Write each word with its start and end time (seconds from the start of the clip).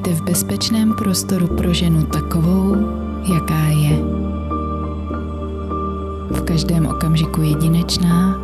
Vítejte 0.00 0.20
v 0.20 0.24
bezpečném 0.24 0.94
prostoru 0.94 1.46
pro 1.46 1.74
ženu 1.74 2.02
takovou, 2.02 2.76
jaká 3.34 3.66
je. 3.66 3.96
V 6.30 6.42
každém 6.44 6.86
okamžiku 6.86 7.42
jedinečná, 7.42 8.40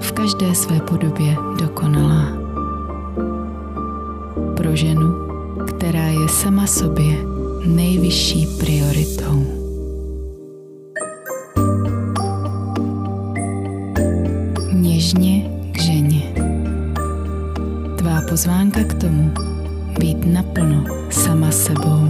v 0.00 0.12
každé 0.12 0.54
své 0.54 0.80
podobě 0.80 1.36
dokonalá. 1.58 2.28
Pro 4.56 4.76
ženu, 4.76 5.14
která 5.66 6.06
je 6.06 6.28
sama 6.28 6.66
sobě 6.66 7.16
nejvyšší 7.64 8.46
prioritou. 8.46 9.46
Něžně 14.72 15.50
k 15.72 15.82
ženě. 15.82 16.22
Tvá 17.98 18.20
pozvánka 18.28 18.84
k 18.84 18.94
tomu, 18.94 19.45
být 19.98 20.26
naplno 20.26 20.84
sama 21.10 21.50
sebou. 21.50 22.00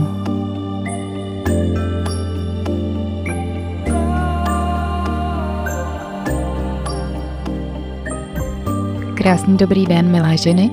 Krásný 9.15 9.57
dobrý 9.57 9.87
den, 9.87 10.11
milá 10.11 10.37
ženy. 10.37 10.71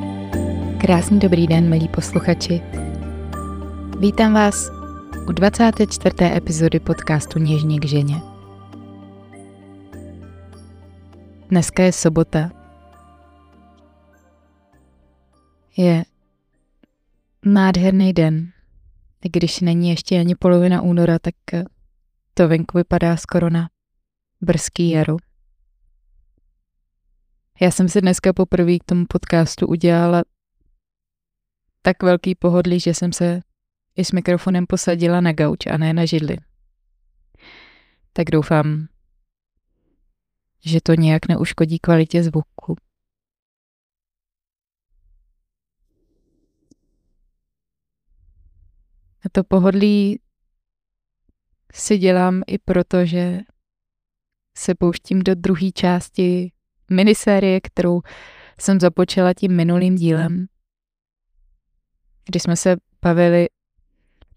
Krásný 0.81 1.19
dobrý 1.19 1.47
den, 1.47 1.69
milí 1.69 1.87
posluchači. 1.87 2.61
Vítám 3.99 4.33
vás 4.33 4.69
u 5.27 5.31
24. 5.31 6.15
epizody 6.25 6.79
podcastu 6.79 7.39
Něžně 7.39 7.79
k 7.79 7.85
ženě. 7.85 8.21
Dneska 11.49 11.83
je 11.83 11.91
sobota. 11.91 12.51
Je 15.77 16.03
nádherný 17.45 18.13
den. 18.13 18.51
Když 19.31 19.59
není 19.59 19.89
ještě 19.89 20.19
ani 20.19 20.35
polovina 20.35 20.81
února, 20.81 21.19
tak 21.19 21.35
eh, 21.53 21.63
to 22.33 22.47
venku 22.47 22.77
vypadá 22.77 23.17
skoro 23.17 23.49
na 23.49 23.69
brzký 24.41 24.89
jaro. 24.89 25.17
Já 27.61 27.71
jsem 27.71 27.89
si 27.89 28.01
dneska 28.01 28.33
poprvé 28.33 28.79
k 28.79 28.83
tomu 28.83 29.05
podcastu 29.09 29.67
udělala 29.67 30.23
tak 31.81 32.03
velký 32.03 32.35
pohodlí, 32.35 32.79
že 32.79 32.93
jsem 32.93 33.13
se 33.13 33.41
i 33.95 34.05
s 34.05 34.11
mikrofonem 34.11 34.67
posadila 34.67 35.21
na 35.21 35.33
gauč 35.33 35.67
a 35.67 35.77
ne 35.77 35.93
na 35.93 36.05
židli. 36.05 36.37
Tak 38.13 38.25
doufám, 38.31 38.87
že 40.65 40.81
to 40.83 40.93
nějak 40.93 41.27
neuškodí 41.27 41.79
kvalitě 41.79 42.23
zvuku. 42.23 42.75
A 49.25 49.29
to 49.31 49.43
pohodlí 49.43 50.19
si 51.73 51.97
dělám 51.97 52.41
i 52.47 52.57
proto, 52.57 53.05
že 53.05 53.39
se 54.57 54.75
pouštím 54.75 55.19
do 55.19 55.35
druhé 55.35 55.71
části 55.71 56.51
minisérie, 56.91 57.61
kterou 57.61 58.01
jsem 58.59 58.79
započala 58.79 59.33
tím 59.33 59.55
minulým 59.55 59.95
dílem, 59.95 60.45
kdy 62.25 62.39
jsme 62.39 62.55
se 62.55 62.75
bavili 63.01 63.47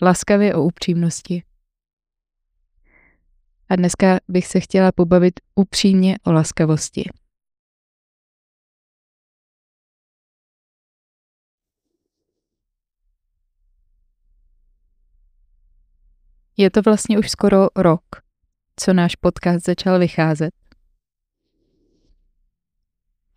laskavě 0.02 0.54
o 0.54 0.62
upřímnosti. 0.62 1.42
A 3.68 3.76
dneska 3.76 4.20
bych 4.28 4.46
se 4.46 4.60
chtěla 4.60 4.92
pobavit 4.92 5.40
upřímně 5.54 6.16
o 6.24 6.32
laskavosti. 6.32 7.04
Je 16.56 16.70
to 16.70 16.82
vlastně 16.82 17.18
už 17.18 17.30
skoro 17.30 17.68
rok, 17.76 18.02
co 18.76 18.92
náš 18.92 19.16
podcast 19.16 19.66
začal 19.66 19.98
vycházet. 19.98 20.54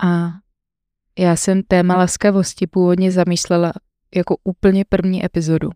A 0.04 0.28
já 1.20 1.36
jsem 1.36 1.64
téma 1.64 1.96
laskavosti 1.96 2.68
původně 2.68 3.12
zamýšlela 3.12 3.74
jako 4.16 4.38
úplně 4.44 4.86
první 4.86 5.26
epizodu. 5.26 5.70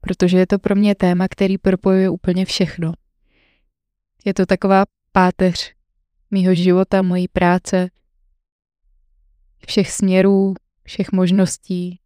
Protože 0.00 0.38
je 0.38 0.46
to 0.46 0.58
pro 0.58 0.74
mě 0.74 0.94
téma, 0.94 1.28
který 1.28 1.58
propojuje 1.58 2.10
úplně 2.10 2.44
všechno. 2.44 2.92
Je 4.24 4.34
to 4.34 4.46
taková 4.46 4.84
páteř 5.12 5.74
mýho 6.30 6.54
života, 6.54 7.02
mojí 7.02 7.28
práce, 7.28 7.88
všech 9.66 9.90
směrů, 9.90 10.54
všech 10.92 11.12
možností. 11.12 12.00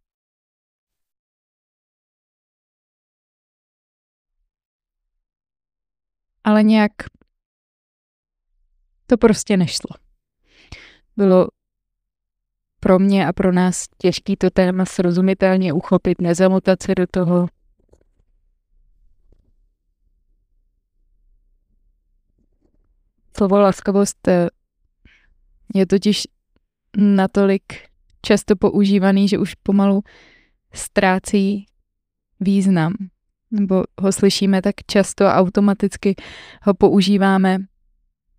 Ale 6.43 6.63
nějak 6.63 6.91
to 9.07 9.17
prostě 9.17 9.57
nešlo. 9.57 9.95
Bylo 11.17 11.47
pro 12.79 12.99
mě 12.99 13.27
a 13.27 13.33
pro 13.33 13.51
nás 13.51 13.87
těžký 13.97 14.37
to 14.37 14.49
téma 14.49 14.85
srozumitelně 14.85 15.73
uchopit, 15.73 16.21
nezamotat 16.21 16.83
se 16.83 16.95
do 16.95 17.07
toho. 17.07 17.47
Slovo 23.37 23.59
laskavost 23.59 24.27
eh, 24.27 24.47
je 25.75 25.85
totiž 25.85 26.27
natolik 26.97 27.87
často 28.27 28.55
používaný, 28.55 29.27
že 29.27 29.37
už 29.37 29.55
pomalu 29.55 30.03
ztrácí 30.73 31.65
význam. 32.39 32.93
Nebo 33.51 33.83
ho 34.01 34.11
slyšíme 34.11 34.61
tak 34.61 34.75
často 34.87 35.25
a 35.25 35.35
automaticky 35.35 36.15
ho 36.63 36.73
používáme, 36.73 37.57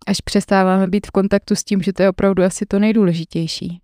až 0.07 0.21
přestáváme 0.21 0.87
být 0.87 1.07
v 1.07 1.11
kontaktu 1.11 1.55
s 1.55 1.63
tím, 1.63 1.81
že 1.81 1.93
to 1.93 2.03
je 2.03 2.09
opravdu 2.09 2.43
asi 2.43 2.65
to 2.65 2.79
nejdůležitější. 2.79 3.81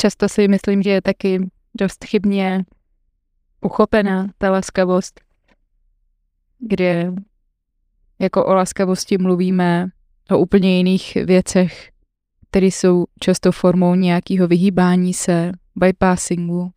Často 0.00 0.28
si 0.28 0.48
myslím, 0.48 0.82
že 0.82 0.90
je 0.90 1.02
taky 1.02 1.50
dost 1.74 2.04
chybně 2.04 2.64
uchopená 3.60 4.28
ta 4.38 4.50
laskavost, 4.50 5.20
kde 6.58 7.12
jako 8.18 8.46
o 8.46 8.54
laskavosti 8.54 9.18
mluvíme 9.18 9.86
o 10.30 10.38
úplně 10.38 10.76
jiných 10.76 11.14
věcech, 11.14 11.95
které 12.56 12.66
jsou 12.66 13.04
často 13.20 13.52
formou 13.52 13.94
nějakého 13.94 14.48
vyhýbání 14.48 15.14
se, 15.14 15.52
bypassingu. 15.74 16.70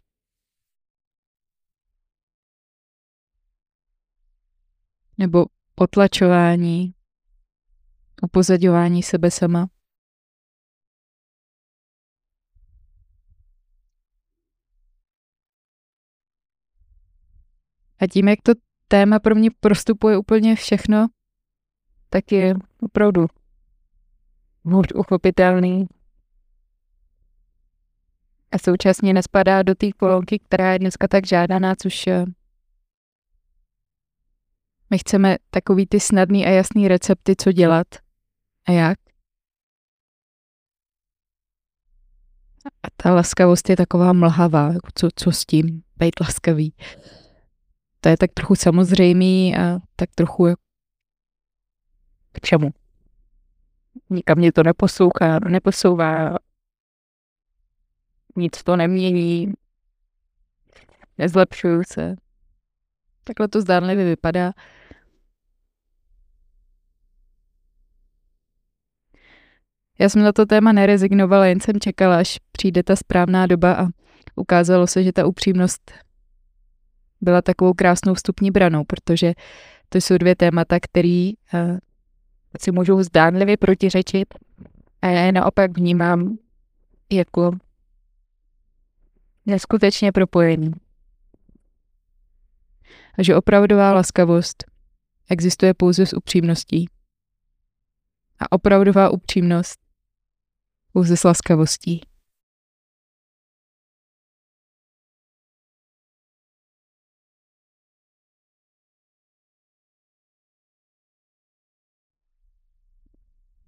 Nebo 5.18 5.46
potlačování, 5.76 6.94
upozadování 8.24 9.04
sebe 9.04 9.32
sama. 9.32 9.70
A 18.00 18.08
tím, 18.08 18.28
jak 18.28 18.42
to 18.42 18.52
téma 18.88 19.20
pro 19.20 19.36
mě 19.36 19.50
prostupuje 19.60 20.18
úplně 20.18 20.56
všechno, 20.56 21.08
tak 22.10 22.32
je 22.32 22.56
opravdu 22.82 23.28
hůř 24.72 24.88
uchopitelný 24.96 25.88
a 28.52 28.58
současně 28.58 29.14
nespadá 29.14 29.64
do 29.64 29.76
té 29.76 29.92
kolonky, 29.92 30.40
která 30.40 30.74
je 30.74 30.80
dneska 30.80 31.08
tak 31.08 31.28
žádaná, 31.28 31.76
což 31.76 32.08
eh, 32.08 32.26
my 34.90 34.98
chceme 34.98 35.38
takový 35.50 35.88
ty 35.88 36.00
snadný 36.00 36.46
a 36.46 36.50
jasný 36.50 36.88
recepty, 36.88 37.36
co 37.36 37.52
dělat 37.52 37.88
a 38.68 38.72
jak. 38.72 39.00
A 42.84 42.88
ta 42.98 43.14
laskavost 43.14 43.70
je 43.70 43.76
taková 43.76 44.14
mlhavá, 44.14 44.74
jako 44.74 44.88
co, 44.96 45.08
co 45.16 45.32
s 45.32 45.46
tím, 45.46 45.84
být 45.98 46.20
laskavý. 46.22 46.74
To 48.00 48.10
je 48.10 48.18
tak 48.18 48.32
trochu 48.34 48.56
samozřejmý 48.56 49.58
a 49.58 49.80
tak 49.96 50.10
trochu 50.16 50.48
k 52.32 52.40
čemu 52.42 52.70
nikam 54.10 54.38
mě 54.38 54.52
to 54.52 54.64
neposlouchá, 54.64 55.40
neposouvá, 55.40 56.36
nic 58.36 58.64
to 58.64 58.76
nemění, 58.76 59.54
nezlepšuju 61.18 61.82
se. 61.88 62.16
Takhle 63.24 63.48
to 63.48 63.62
zdánlivě 63.62 64.06
vypadá. 64.06 64.52
Já 70.00 70.10
jsem 70.10 70.24
na 70.24 70.32
to 70.32 70.46
téma 70.46 70.72
nerezignovala, 70.72 71.46
jen 71.46 71.60
jsem 71.60 71.80
čekala, 71.80 72.18
až 72.18 72.40
přijde 72.52 72.84
ta 72.84 72.96
správná 72.96 73.48
doba 73.48 73.74
a 73.74 73.88
ukázalo 74.36 74.88
se, 74.88 75.04
že 75.04 75.12
ta 75.12 75.28
upřímnost 75.28 75.92
byla 77.22 77.42
takovou 77.42 77.74
krásnou 77.74 78.14
vstupní 78.14 78.52
branou, 78.52 78.84
protože 78.84 79.34
to 79.90 79.98
jsou 79.98 80.18
dvě 80.18 80.36
témata, 80.36 80.80
které 80.80 81.32
eh, 81.54 81.78
si 82.58 82.72
můžou 82.72 83.04
zdánlivě 83.04 83.58
protiřečit, 83.58 84.34
A 85.02 85.08
já 85.08 85.22
je 85.22 85.32
naopak 85.32 85.78
vnímám 85.78 86.38
jako 87.12 87.52
neskutečně 89.46 90.12
propojení. 90.12 90.72
A 93.18 93.24
že 93.24 93.36
opravdová 93.36 93.94
laskavost 93.94 94.64
existuje 95.30 95.74
pouze 95.74 96.06
s 96.06 96.14
upřímností. 96.14 96.90
A 98.40 98.52
opravdová 98.52 99.10
upřímnost 99.10 99.80
pouze 100.94 101.18
s 101.18 101.24
laskavostí. 101.24 102.02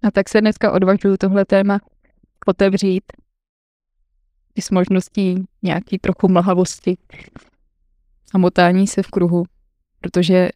A 0.02 0.10
tak 0.10 0.28
se 0.28 0.40
dneska 0.40 0.72
odvažuji 0.72 1.16
tohle 1.16 1.44
téma 1.44 1.78
otevřít 2.46 3.04
i 4.54 4.62
s 4.62 4.70
možností 4.70 5.44
nějaký 5.62 5.98
trochu 5.98 6.28
mlhavosti 6.28 6.96
a 8.34 8.38
motání 8.38 8.86
se 8.86 9.02
v 9.02 9.06
kruhu, 9.06 9.44
protože 10.00 10.48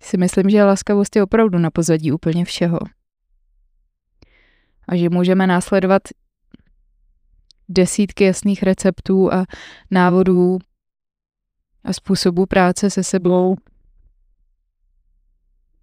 si 0.00 0.16
myslím, 0.16 0.50
že 0.50 0.64
laskavost 0.64 1.16
je 1.16 1.22
opravdu 1.22 1.58
na 1.58 1.70
pozadí 1.70 2.12
úplně 2.12 2.44
všeho. 2.44 2.78
A 4.88 4.96
že 4.96 5.10
můžeme 5.10 5.46
následovat 5.46 6.02
desítky 7.68 8.24
jasných 8.24 8.62
receptů 8.62 9.32
a 9.32 9.44
návodů 9.90 10.58
a 11.84 11.92
způsobů 11.92 12.46
práce 12.46 12.90
se 12.90 13.04
sebou. 13.04 13.56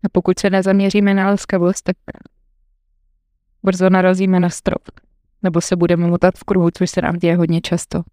A 0.04 0.10
pokud 0.12 0.40
se 0.40 0.50
nezaměříme 0.50 1.14
na 1.14 1.28
laskavost, 1.28 1.84
tak 1.84 1.98
brzo 3.64 3.90
narazíme 3.90 4.40
na 4.40 4.50
strop. 4.50 4.82
Nebo 5.44 5.62
se 5.62 5.76
budeme 5.76 6.08
motat 6.08 6.36
v 6.38 6.44
kruhu, 6.44 6.70
což 6.72 6.90
se 6.90 7.02
nám 7.02 7.18
děje 7.18 7.36
hodně 7.36 7.62
často. 7.62 8.04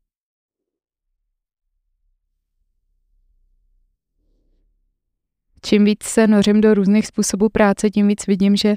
čím 5.66 5.84
víc 5.84 6.02
se 6.02 6.26
nořím 6.26 6.60
do 6.60 6.74
různých 6.74 7.06
způsobů 7.06 7.48
práce, 7.48 7.90
tím 7.90 8.08
víc 8.08 8.26
vidím, 8.26 8.56
že 8.56 8.74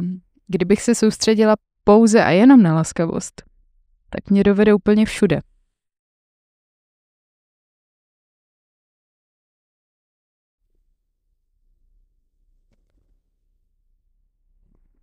um, 0.00 0.20
kdybych 0.46 0.82
se 0.82 0.94
soustředila 0.94 1.56
pouze 1.84 2.24
a 2.24 2.30
jenom 2.30 2.62
na 2.62 2.74
laskavost, 2.74 3.42
tak 4.10 4.30
mě 4.30 4.42
dovede 4.42 4.74
úplně 4.74 5.06
všude. 5.06 5.40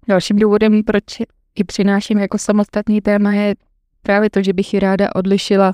Dalším 0.07 0.39
důvodem, 0.39 0.83
proč 0.83 1.19
ji 1.57 1.63
přináším 1.67 2.17
jako 2.17 2.37
samostatný 2.37 3.01
téma, 3.01 3.33
je 3.33 3.55
právě 4.01 4.29
to, 4.29 4.43
že 4.43 4.53
bych 4.53 4.73
ji 4.73 4.79
ráda 4.79 5.15
odlišila 5.15 5.73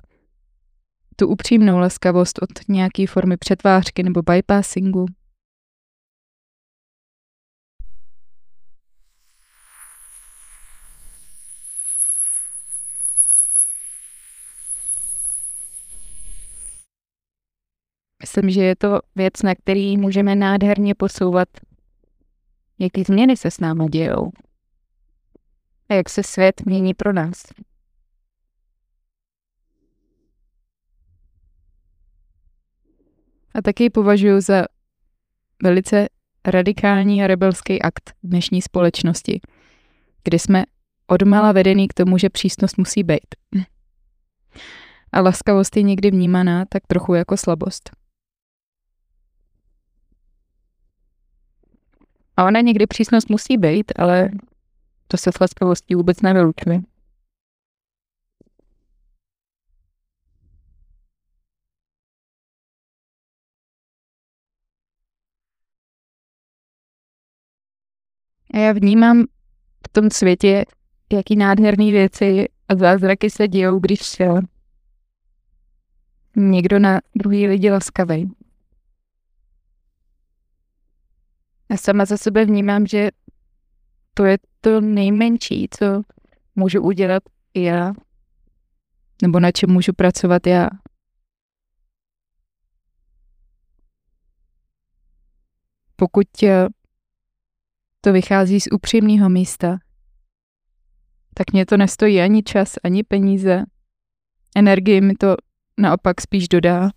tu 1.15 1.27
upřímnou 1.27 1.77
laskavost 1.77 2.39
od 2.41 2.49
nějaké 2.69 3.07
formy 3.07 3.37
přetvářky 3.37 4.03
nebo 4.03 4.21
bypassingu. 4.21 5.05
Myslím, 18.21 18.49
že 18.49 18.63
je 18.63 18.75
to 18.75 18.99
věc, 19.15 19.41
na 19.43 19.55
který 19.55 19.97
můžeme 19.97 20.35
nádherně 20.35 20.95
posouvat, 20.95 21.49
jaký 22.81 23.03
změny 23.03 23.37
se 23.37 23.51
s 23.51 23.59
námi 23.59 23.85
dějou 23.89 24.31
a 25.89 25.93
jak 25.93 26.09
se 26.09 26.23
svět 26.23 26.61
mění 26.65 26.93
pro 26.93 27.13
nás. 27.13 27.43
A 33.53 33.61
taky 33.61 33.89
považuji 33.89 34.41
za 34.41 34.65
velice 35.63 36.07
radikální 36.45 37.23
a 37.23 37.27
rebelský 37.27 37.81
akt 37.81 38.13
dnešní 38.23 38.61
společnosti, 38.61 39.41
kdy 40.23 40.39
jsme 40.39 40.63
odmala 41.07 41.51
vedený 41.51 41.87
k 41.87 41.93
tomu, 41.93 42.17
že 42.17 42.29
přísnost 42.29 42.77
musí 42.77 43.03
být. 43.03 43.35
A 45.11 45.21
laskavost 45.21 45.77
je 45.77 45.83
někdy 45.83 46.11
vnímaná 46.11 46.65
tak 46.65 46.87
trochu 46.87 47.13
jako 47.13 47.37
slabost. 47.37 48.00
A 52.37 52.45
ona 52.45 52.61
někdy 52.61 52.87
přísnost 52.87 53.29
musí 53.29 53.57
být, 53.57 53.91
ale 53.95 54.29
to 55.07 55.17
se 55.17 55.31
s 55.31 55.39
laskavostí 55.39 55.95
vůbec 55.95 56.21
nevylučuje. 56.21 56.81
A 68.53 68.57
já 68.57 68.71
vnímám 68.71 69.23
v 69.87 69.89
tom 69.91 70.09
světě, 70.09 70.65
jaký 71.13 71.35
nádherný 71.35 71.91
věci 71.91 72.45
a 72.69 72.75
zázraky 72.75 73.29
se 73.29 73.47
dějou, 73.47 73.79
když 73.79 74.01
se 74.01 74.25
někdo 76.35 76.79
na 76.79 76.99
druhý 77.15 77.47
lidi 77.47 77.71
laskavý. 77.71 78.31
Já 81.71 81.77
sama 81.77 82.05
za 82.05 82.17
sebe 82.17 82.45
vnímám, 82.45 82.87
že 82.87 83.09
to 84.13 84.25
je 84.25 84.37
to 84.61 84.81
nejmenší, 84.81 85.67
co 85.77 86.01
můžu 86.55 86.81
udělat 86.81 87.23
já, 87.55 87.93
nebo 89.21 89.39
na 89.39 89.51
čem 89.51 89.69
můžu 89.69 89.93
pracovat 89.93 90.47
já. 90.47 90.69
Pokud 95.95 96.27
to 98.01 98.13
vychází 98.13 98.61
z 98.61 98.67
upřímného 98.71 99.29
místa, 99.29 99.77
tak 101.33 101.53
mě 101.53 101.65
to 101.65 101.77
nestojí 101.77 102.21
ani 102.21 102.43
čas, 102.43 102.75
ani 102.83 103.03
peníze. 103.03 103.63
Energii 104.55 105.01
mi 105.01 105.13
to 105.13 105.35
naopak 105.77 106.21
spíš 106.21 106.47
dodá. 106.47 106.89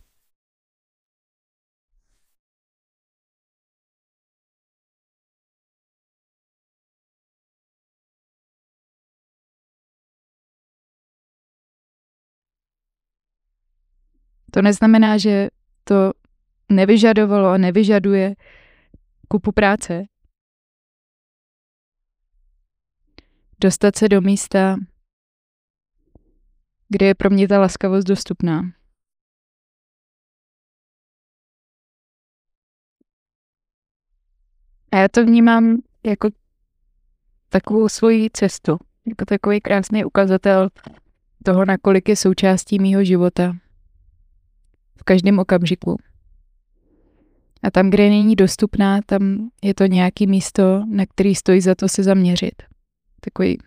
To 14.54 14.62
neznamená, 14.62 15.18
že 15.18 15.48
to 15.84 16.12
nevyžadovalo 16.70 17.48
a 17.48 17.58
nevyžaduje 17.58 18.34
kupu 19.28 19.52
práce. 19.52 20.04
Dostat 23.60 23.96
se 23.96 24.08
do 24.08 24.20
místa, 24.20 24.76
kde 26.88 27.06
je 27.06 27.14
pro 27.14 27.30
mě 27.30 27.48
ta 27.48 27.60
laskavost 27.60 28.06
dostupná. 28.06 28.62
A 34.92 34.96
já 34.96 35.08
to 35.08 35.24
vnímám 35.24 35.82
jako 36.06 36.28
takovou 37.48 37.88
svoji 37.88 38.30
cestu, 38.30 38.78
jako 39.06 39.24
takový 39.24 39.60
krásný 39.60 40.04
ukazatel 40.04 40.68
toho, 41.44 41.64
nakolik 41.64 42.08
je 42.08 42.16
součástí 42.16 42.78
mýho 42.78 43.04
života 43.04 43.63
v 44.96 45.04
každém 45.04 45.38
okamžiku. 45.38 45.96
A 47.62 47.70
tam, 47.70 47.90
kde 47.90 48.08
není 48.08 48.36
dostupná, 48.36 49.00
tam 49.06 49.48
je 49.62 49.74
to 49.74 49.86
nějaké 49.86 50.26
místo, 50.26 50.84
na 50.86 51.06
který 51.06 51.34
stojí 51.34 51.60
za 51.60 51.74
to 51.74 51.88
se 51.88 52.02
zaměřit. 52.02 52.62
Takový, 53.20 53.58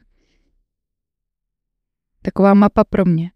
taková 2.22 2.54
mapa 2.54 2.84
pro 2.84 3.06
mě. 3.06 3.32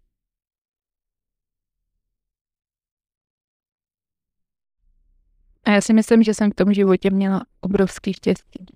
A 5.64 5.70
já 5.70 5.80
si 5.80 5.92
myslím, 5.92 6.22
že 6.22 6.34
jsem 6.34 6.50
v 6.50 6.54
tom 6.54 6.74
životě 6.74 7.10
měla 7.10 7.42
obrovský 7.60 8.12
štěstí. 8.12 8.66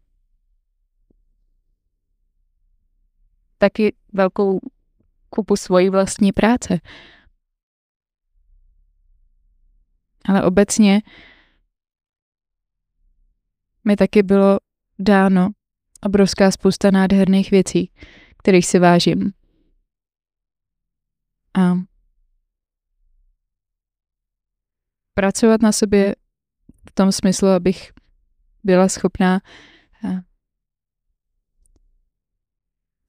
Taky 3.59 3.97
velkou 4.13 4.61
kupu 5.31 5.57
svojí 5.57 5.91
vlastní 5.91 6.33
práce. 6.33 6.79
Ale 10.29 10.43
obecně 10.43 11.03
mi 13.85 13.97
taky 13.97 14.23
bylo 14.23 14.59
dáno 14.99 15.49
obrovská 16.03 16.51
spousta 16.51 16.91
nádherných 16.91 17.51
věcí, 17.51 17.91
kterých 18.39 18.67
si 18.67 18.79
vážím. 18.79 19.33
A 21.59 21.75
pracovat 25.15 25.63
na 25.63 25.73
sobě 25.73 26.15
v 26.91 26.95
tom 26.95 27.13
smyslu, 27.13 27.49
abych 27.49 27.93
byla 28.65 28.89
schopná 28.89 29.41
eh, 30.05 30.21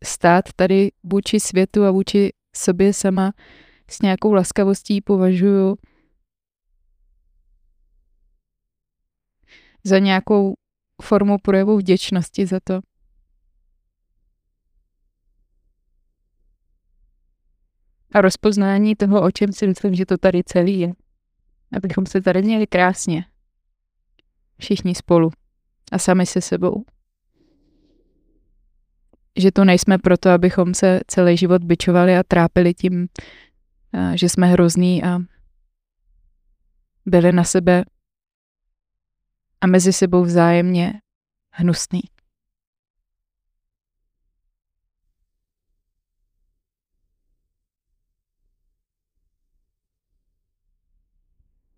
stát 0.04 0.46
tady 0.56 0.92
vůči 1.04 1.40
světu 1.40 1.84
a 1.86 1.92
vůči 1.92 2.34
sobě 2.56 2.94
sama 2.94 3.34
s 3.90 4.02
nějakou 4.02 4.34
laskavostí 4.34 5.02
považuju 5.02 5.78
za 9.88 10.00
nějakou 10.00 10.54
formu 11.02 11.38
projevu 11.38 11.78
vděčnosti 11.78 12.46
za 12.46 12.60
to. 12.64 12.80
A 18.14 18.22
rozpoznání 18.22 18.96
toho, 18.96 19.22
o 19.22 19.32
čem 19.32 19.54
si 19.54 19.68
myslím, 19.68 19.96
že 19.96 20.06
to 20.06 20.18
tady 20.18 20.44
celý 20.44 20.80
je. 20.80 20.94
Abychom 21.78 22.06
se 22.06 22.22
tady 22.22 22.42
měli 22.42 22.68
krásně. 22.68 23.26
Všichni 24.60 24.96
spolu. 24.96 25.32
A 25.92 25.98
sami 25.98 26.26
se 26.26 26.42
sebou. 26.42 26.86
Že 29.36 29.52
to 29.52 29.66
nejsme 29.66 29.98
proto, 29.98 30.30
abychom 30.30 30.74
se 30.74 31.00
celý 31.08 31.38
život 31.38 31.64
byčovali 31.64 32.18
a 32.18 32.24
trápili 32.24 32.74
tím, 32.74 33.08
že 34.16 34.30
jsme 34.30 34.48
hrozní 34.48 35.04
a 35.04 35.20
byli 37.06 37.32
na 37.32 37.44
sebe 37.44 37.84
a 39.62 39.68
mezi 39.68 39.94
sebou 39.94 40.24
vzájemně 40.24 40.94
hnusný. 41.52 42.02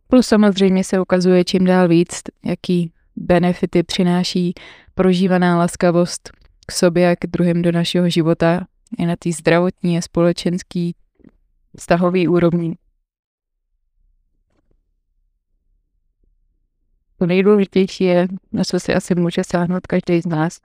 Plus 0.08 0.28
samozřejmě 0.28 0.84
se 0.84 1.00
ukazuje 1.00 1.44
čím 1.46 1.66
dál 1.66 1.88
víc, 1.88 2.22
jaký 2.46 2.94
benefity 3.16 3.84
přináší 3.84 4.54
prožívaná 4.96 5.58
laskavost 5.58 6.30
k 6.68 6.72
sobě 6.72 7.12
a 7.12 7.16
k 7.16 7.28
druhým 7.28 7.62
do 7.62 7.72
našeho 7.72 8.10
života 8.10 8.68
i 8.98 9.06
na 9.06 9.16
té 9.16 9.32
zdravotní 9.32 9.98
a 9.98 10.02
společenský 10.02 10.96
vztahový 11.78 12.28
úrovni. 12.28 12.76
To 17.20 17.26
nejdůležitější 17.26 18.04
je, 18.04 18.28
na 18.52 18.64
co 18.64 18.80
si 18.80 18.94
asi 18.94 19.16
může 19.16 19.42
sáhnout 19.44 19.88
každý 19.88 20.22
z 20.22 20.26
nás, 20.26 20.60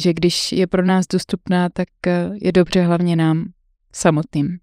že 0.00 0.12
když 0.12 0.52
je 0.52 0.66
pro 0.66 0.84
nás 0.84 1.06
dostupná, 1.06 1.68
tak 1.68 1.88
eh, 2.06 2.30
je 2.34 2.52
dobře 2.52 2.82
hlavně 2.82 3.16
nám 3.16 3.52
samotným. 3.92 4.58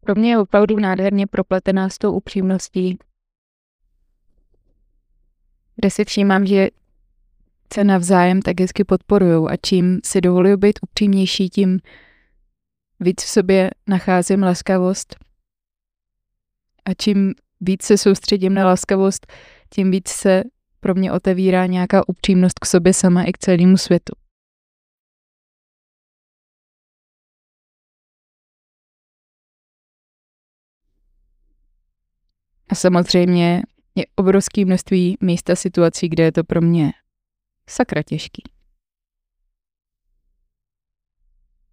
Pro 0.00 0.14
mě 0.14 0.30
je 0.30 0.38
opravdu 0.38 0.76
nádherně 0.78 1.26
propletená 1.26 1.88
s 1.88 1.98
tou 1.98 2.12
upřímností, 2.12 2.98
kde 5.80 5.90
si 5.90 6.04
všímám, 6.04 6.46
že 6.46 6.68
se 7.74 7.84
navzájem 7.84 8.42
tak 8.42 8.60
hezky 8.60 8.84
podporují 8.84 9.48
a 9.48 9.56
čím 9.56 10.00
si 10.04 10.20
dovoluju 10.20 10.56
být 10.56 10.78
upřímnější, 10.82 11.48
tím 11.48 11.80
víc 13.00 13.22
v 13.22 13.28
sobě 13.28 13.70
nacházím 13.86 14.42
laskavost 14.42 15.16
a 16.84 16.94
čím 16.94 17.34
víc 17.60 17.82
se 17.82 17.98
soustředím 17.98 18.54
na 18.54 18.66
laskavost, 18.66 19.32
tím 19.70 19.90
víc 19.90 20.08
se 20.08 20.42
pro 20.80 20.94
mě 20.94 21.12
otevírá 21.12 21.66
nějaká 21.66 22.08
upřímnost 22.08 22.58
k 22.58 22.66
sobě 22.66 22.94
sama 22.94 23.22
i 23.22 23.32
k 23.32 23.38
celému 23.38 23.76
světu. 23.76 24.12
A 32.68 32.74
samozřejmě 32.74 33.62
je 33.94 34.04
obrovské 34.16 34.64
množství 34.64 35.16
místa 35.20 35.56
situací, 35.56 36.08
kde 36.08 36.24
je 36.24 36.32
to 36.32 36.44
pro 36.44 36.60
mě 36.60 36.92
sakra 37.68 38.02
těžký. 38.02 38.42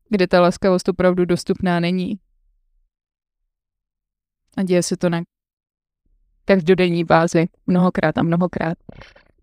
Kde 0.10 0.28
ta 0.28 0.42
laskavost 0.42 0.90
opravdu 0.90 1.26
dostupná 1.26 1.80
není. 1.80 2.20
A 4.58 4.64
děje 4.64 4.84
se 4.84 4.98
to 4.98 5.10
na 5.10 5.22
každodenní 6.46 7.04
bázi 7.04 7.46
mnohokrát 7.68 8.18
a 8.18 8.24
mnohokrát. 8.24 8.78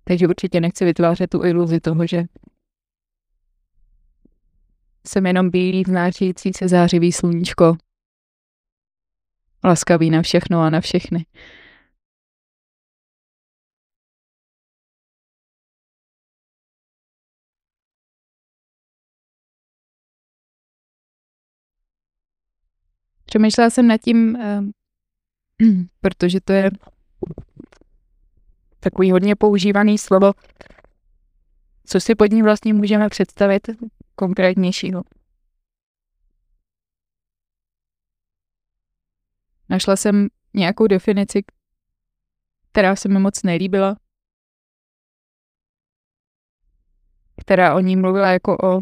Takže 0.05 0.29
určitě 0.29 0.61
nechci 0.61 0.85
vytvářet 0.85 1.31
tu 1.31 1.45
iluzi 1.45 1.81
toho, 1.81 2.07
že 2.07 2.25
jsem 5.07 5.27
jenom 5.27 5.51
bílý, 5.51 5.83
vznášející 5.83 6.53
se 6.53 6.69
zářivý 6.69 7.13
sluníčko. 7.13 7.77
Laskavý 9.65 10.11
na 10.11 10.23
všechno 10.23 10.61
a 10.61 10.71
na 10.71 10.81
všechny. 10.81 11.27
Přemýšlela 23.35 23.71
jsem 23.71 23.87
nad 23.87 24.01
tím, 24.01 24.37
eh, 24.37 24.61
protože 26.01 26.41
to 26.41 26.53
je 26.53 26.71
takový 28.81 29.11
hodně 29.11 29.37
používaný 29.37 29.99
slovo, 29.99 30.33
co 31.87 32.01
si 32.01 32.15
pod 32.15 32.27
ním 32.27 32.45
vlastně 32.45 32.75
můžeme 32.75 33.09
představit 33.09 33.71
konkrétnějšího. 34.15 35.03
Našla 39.69 39.97
jsem 39.97 40.29
nějakou 40.55 40.87
definici, 40.87 41.45
která 42.71 42.97
se 42.97 43.09
mi 43.09 43.19
moc 43.19 43.43
nelíbila, 43.43 43.97
která 47.41 47.75
o 47.75 47.81
ní 47.81 47.97
mluvila 47.97 48.31
jako 48.31 48.57
o 48.63 48.81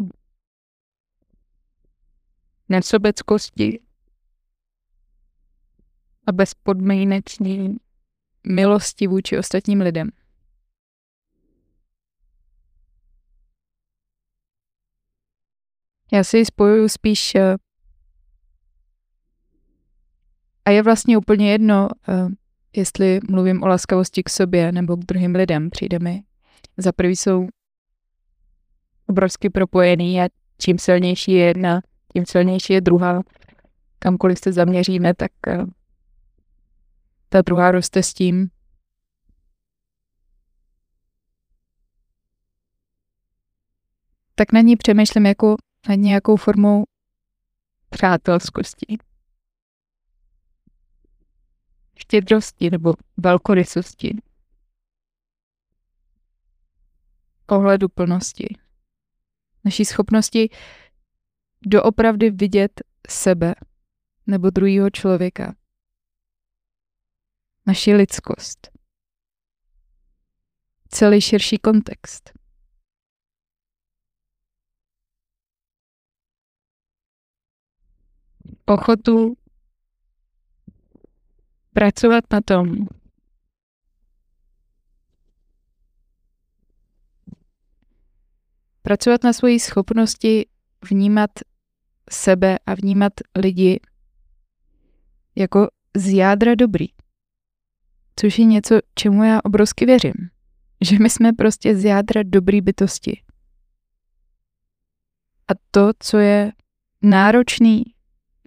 nesobeckosti 2.68 3.91
a 6.26 6.32
bezpodmínečný 6.32 7.76
milosti 8.46 9.06
vůči 9.06 9.38
ostatním 9.38 9.80
lidem. 9.80 10.10
Já 16.12 16.24
si 16.24 16.38
ji 16.38 16.44
spojuju 16.44 16.88
spíš 16.88 17.34
eh, 17.34 17.56
a 20.64 20.70
je 20.70 20.82
vlastně 20.82 21.18
úplně 21.18 21.52
jedno, 21.52 21.88
eh, 22.08 22.28
jestli 22.76 23.20
mluvím 23.30 23.62
o 23.62 23.66
laskavosti 23.66 24.22
k 24.22 24.30
sobě 24.30 24.72
nebo 24.72 24.96
k 24.96 25.04
druhým 25.04 25.34
lidem. 25.34 25.70
Přijde 25.70 25.98
mi, 25.98 26.22
za 26.76 26.92
prvý 26.92 27.16
jsou 27.16 27.48
obrovsky 29.06 29.50
propojený 29.50 30.20
a 30.20 30.28
čím 30.58 30.78
silnější 30.78 31.32
je 31.32 31.44
jedna, 31.46 31.80
tím 32.12 32.24
silnější 32.26 32.72
je 32.72 32.80
druhá. 32.80 33.22
Kamkoliv 33.98 34.38
se 34.38 34.52
zaměříme, 34.52 35.14
tak 35.14 35.32
eh, 35.46 35.64
ta 37.32 37.42
druhá 37.42 37.70
roste 37.70 38.02
s 38.02 38.14
tím. 38.14 38.50
Tak 44.34 44.52
na 44.52 44.60
ní 44.60 44.76
přemýšlím 44.76 45.26
jako 45.26 45.56
nad 45.88 45.94
nějakou 45.94 46.36
formou 46.36 46.84
přátelskosti. 47.90 48.98
Štědrosti 51.98 52.70
nebo 52.70 52.94
velkorysosti. 53.16 54.22
Ohledu 57.46 57.88
plnosti. 57.88 58.56
Naší 59.64 59.84
schopnosti 59.84 60.50
doopravdy 61.66 62.30
vidět 62.30 62.80
sebe 63.08 63.54
nebo 64.26 64.50
druhého 64.50 64.90
člověka 64.90 65.61
naši 67.66 67.94
lidskost, 67.94 68.70
celý 70.88 71.20
širší 71.20 71.58
kontext. 71.58 72.30
Ochotu 78.64 79.36
pracovat 81.72 82.24
na 82.32 82.40
tom, 82.40 82.86
pracovat 88.82 89.22
na 89.24 89.32
svoji 89.32 89.60
schopnosti 89.60 90.46
vnímat 90.90 91.30
sebe 92.10 92.58
a 92.66 92.74
vnímat 92.74 93.12
lidi 93.36 93.80
jako 95.36 95.68
z 95.96 96.14
jádra 96.14 96.54
dobrý 96.54 97.01
což 98.16 98.38
je 98.38 98.44
něco, 98.44 98.78
čemu 98.94 99.24
já 99.24 99.40
obrovsky 99.44 99.86
věřím. 99.86 100.14
že 100.84 100.98
my 100.98 101.10
jsme 101.10 101.32
prostě 101.32 101.76
z 101.76 101.84
jádra 101.84 102.22
dobrý 102.24 102.60
bytosti. 102.60 103.22
A 105.48 105.52
to, 105.70 105.90
co 105.98 106.18
je 106.18 106.52
náročný, 107.02 107.84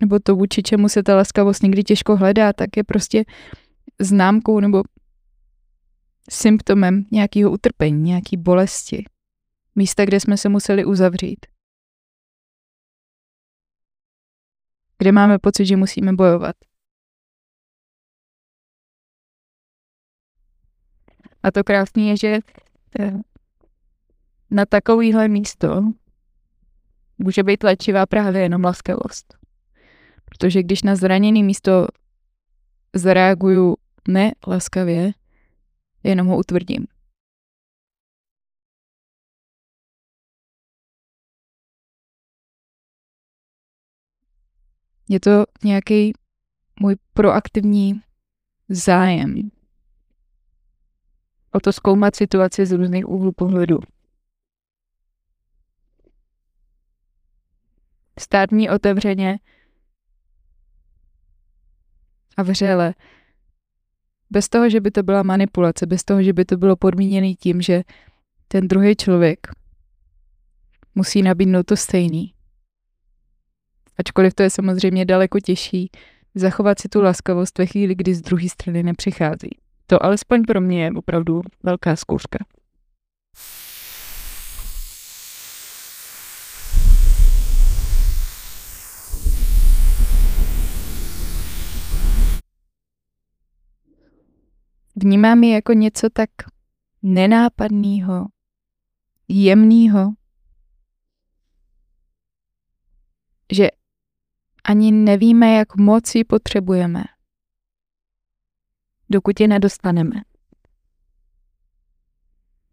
nebo 0.02 0.20
to, 0.20 0.36
vůči 0.36 0.64
čemu 0.64 0.90
se 0.90 1.04
ta 1.04 1.16
laskavost 1.16 1.64
někdy 1.64 1.84
těžko 1.84 2.16
hledá, 2.16 2.54
tak 2.54 2.78
je 2.78 2.84
prostě 2.84 3.24
známkou 4.00 4.60
nebo 4.60 4.84
symptomem 6.30 7.06
nějakého 7.12 7.52
utrpení, 7.52 8.02
nějaký 8.02 8.38
bolesti. 8.38 9.06
Místa, 9.76 10.06
kde 10.06 10.20
jsme 10.20 10.38
se 10.38 10.50
museli 10.50 10.86
uzavřít. 10.86 11.46
Kde 14.98 15.12
máme 15.12 15.40
pocit, 15.40 15.66
že 15.66 15.78
musíme 15.78 16.14
bojovat. 16.14 16.56
A 21.46 21.52
to 21.52 21.64
krásné 21.64 22.04
je, 22.04 22.18
že 22.18 22.40
eh, 23.00 23.14
na 24.52 24.66
takovýhle 24.66 25.28
místo 25.28 25.82
může 27.18 27.44
být 27.44 27.64
léčivá 27.64 28.06
právě 28.06 28.42
jenom 28.42 28.64
laskavost. 28.64 29.38
Protože 30.26 30.64
když 30.64 30.84
na 30.84 30.96
zraněné 30.96 31.44
místo 31.44 31.88
zareaguju 32.96 33.76
ne 34.08 34.32
laskavě, 34.48 35.12
jenom 36.04 36.28
ho 36.28 36.38
utvrdím. 36.38 36.86
Je 45.10 45.20
to 45.20 45.44
nějaký 45.64 46.14
můj 46.80 46.96
proaktivní 47.14 48.02
zájem 48.70 49.55
o 51.56 51.60
to 51.60 51.74
zkoumat 51.74 52.16
situaci 52.16 52.66
z 52.66 52.72
různých 52.72 53.10
úhlů 53.10 53.32
pohledu. 53.32 53.80
Stát 58.20 58.52
ní 58.52 58.70
otevřeně 58.70 59.40
a 62.38 62.44
vřele. 62.44 62.94
Bez 64.30 64.50
toho, 64.50 64.70
že 64.70 64.82
by 64.82 64.92
to 64.92 65.04
byla 65.04 65.24
manipulace, 65.24 65.86
bez 65.86 66.04
toho, 66.04 66.24
že 66.24 66.34
by 66.34 66.46
to 66.46 66.58
bylo 66.58 66.76
podmíněné 66.76 67.34
tím, 67.34 67.62
že 67.62 67.84
ten 68.48 68.68
druhý 68.68 68.96
člověk 68.96 69.48
musí 70.96 71.22
nabídnout 71.22 71.66
to 71.66 71.78
stejný. 71.78 72.34
Ačkoliv 73.98 74.34
to 74.34 74.44
je 74.44 74.50
samozřejmě 74.50 75.06
daleko 75.06 75.40
těžší, 75.40 75.92
zachovat 76.36 76.80
si 76.80 76.90
tu 76.90 77.02
laskavost 77.02 77.58
ve 77.58 77.66
chvíli, 77.66 77.96
kdy 77.96 78.16
z 78.16 78.22
druhé 78.22 78.50
strany 78.50 78.84
nepřichází. 78.84 79.65
To 79.88 80.06
alespoň 80.06 80.44
pro 80.44 80.62
mě 80.62 80.84
je 80.84 80.92
opravdu 80.92 81.42
velká 81.64 81.96
zkouška. 81.96 82.46
Vnímám 94.96 95.44
ji 95.44 95.54
jako 95.54 95.74
něco 95.74 96.10
tak 96.10 96.30
nenápadného, 97.02 98.26
jemného, 99.28 100.14
že 103.54 103.70
ani 104.64 104.92
nevíme, 104.92 105.54
jak 105.54 105.76
moc 105.76 106.16
ji 106.16 106.24
potřebujeme 106.24 107.04
dokud 109.16 109.40
je 109.40 109.48
nedostaneme. 109.48 110.22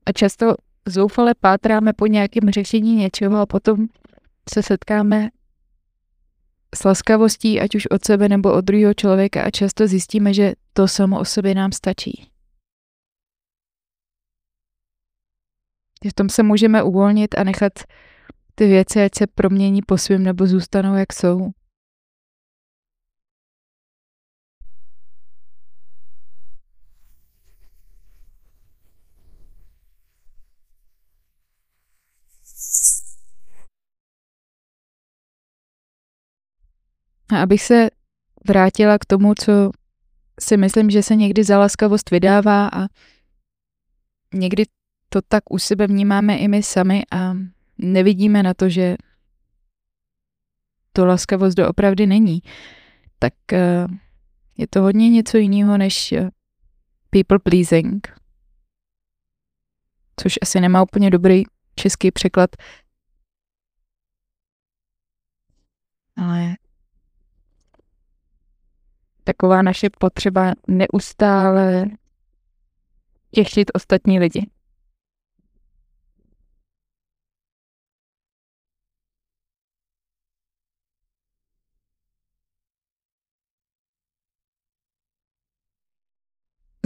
A 0.07 0.13
často 0.13 0.55
zoufale 0.89 1.35
pátráme 1.35 1.93
po 1.93 2.07
nějakém 2.07 2.51
řešení 2.51 2.97
něčeho 2.97 3.39
a 3.39 3.47
potom 3.47 3.87
se 4.55 4.63
setkáme 4.63 5.31
s 6.75 6.85
laskavostí, 6.85 7.61
ať 7.61 7.75
už 7.75 7.87
od 7.87 8.05
sebe 8.05 8.29
nebo 8.29 8.53
od 8.53 8.65
druhého 8.65 8.95
člověka 8.95 9.43
a 9.43 9.51
často 9.51 9.87
zjistíme, 9.87 10.35
že 10.35 10.53
to 10.73 10.89
samo 10.89 11.21
o 11.21 11.25
sobě 11.25 11.55
nám 11.55 11.73
stačí. 11.73 12.29
V 16.11 16.15
tom 16.15 16.29
se 16.29 16.43
můžeme 16.43 16.83
uvolnit 16.83 17.39
a 17.39 17.45
nechat 17.45 17.73
ty 18.55 18.67
věci, 18.67 19.03
ať 19.03 19.15
se 19.15 19.27
promění 19.27 19.83
po 19.83 19.99
svým 19.99 20.23
nebo 20.23 20.47
zůstanou, 20.47 20.95
jak 20.95 21.13
jsou. 21.13 21.51
A 37.33 37.43
abych 37.43 37.63
se 37.63 37.91
vrátila 38.49 38.99
k 38.99 39.05
tomu, 39.05 39.35
co 39.35 39.71
si 40.41 40.57
myslím, 40.57 40.91
že 40.91 41.03
se 41.03 41.17
někdy 41.17 41.45
za 41.45 41.59
laskavost 41.59 42.11
vydává 42.11 42.69
a 42.69 42.89
někdy 44.35 44.65
to 45.09 45.23
tak 45.23 45.51
u 45.51 45.59
sebe 45.59 45.87
vnímáme 45.87 46.37
i 46.37 46.49
my 46.49 46.63
sami 46.63 47.03
a 47.13 47.35
nevidíme 47.79 48.43
na 48.43 48.55
to, 48.55 48.69
že 48.69 48.97
to 50.93 51.07
laskavost 51.07 51.57
doopravdy 51.57 52.07
není, 52.07 52.43
tak 53.19 53.35
eh, 53.53 53.87
je 54.59 54.67
to 54.67 54.83
hodně 54.83 55.11
něco 55.11 55.39
jiného 55.39 55.79
než 55.79 56.13
eh, 56.13 56.31
people 57.11 57.39
pleasing, 57.39 58.09
což 60.21 60.39
asi 60.43 60.61
nemá 60.61 60.83
úplně 60.83 61.11
dobrý 61.11 61.43
český 61.75 62.11
překlad. 62.11 62.51
Ale 66.17 66.57
taková 69.25 69.63
naše 69.63 69.91
potřeba 69.99 70.53
neustále 70.69 71.87
těšit 73.31 73.71
ostatní 73.75 74.19
lidi. 74.19 74.47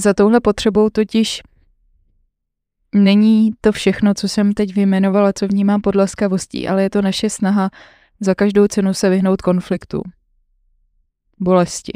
Za 0.01 0.15
touhle 0.15 0.41
potřebou 0.41 0.91
totiž 0.91 1.43
není 2.95 3.51
to 3.61 3.73
všechno, 3.73 4.15
co 4.15 4.29
jsem 4.29 4.55
teď 4.55 4.75
vyjmenovala, 4.75 5.33
co 5.33 5.49
vnímám 5.49 5.81
pod 5.81 5.95
laskavostí, 5.95 6.69
ale 6.69 6.83
je 6.83 6.91
to 6.91 7.03
naše 7.03 7.31
snaha 7.31 7.71
za 8.21 8.35
každou 8.35 8.67
cenu 8.67 8.95
se 8.95 9.11
vyhnout 9.11 9.43
konfliktu, 9.43 10.03
bolesti. 11.41 11.93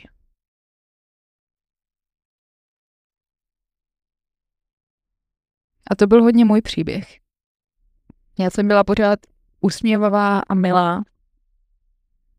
A 5.91 5.95
to 5.97 6.07
byl 6.07 6.23
hodně 6.23 6.45
můj 6.45 6.63
příběh. 6.63 7.19
Já 8.39 8.51
jsem 8.51 8.69
byla 8.69 8.85
pořád 8.85 9.19
usměvavá 9.61 10.39
a 10.39 10.55
milá, 10.55 11.05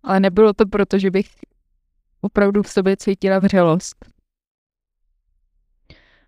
ale 0.03 0.19
nebylo 0.19 0.53
to 0.53 0.65
proto, 0.65 0.99
že 0.99 1.11
bych 1.11 1.27
opravdu 2.21 2.63
v 2.63 2.69
sobě 2.69 2.97
cítila 2.97 3.39
vřelost. 3.39 4.05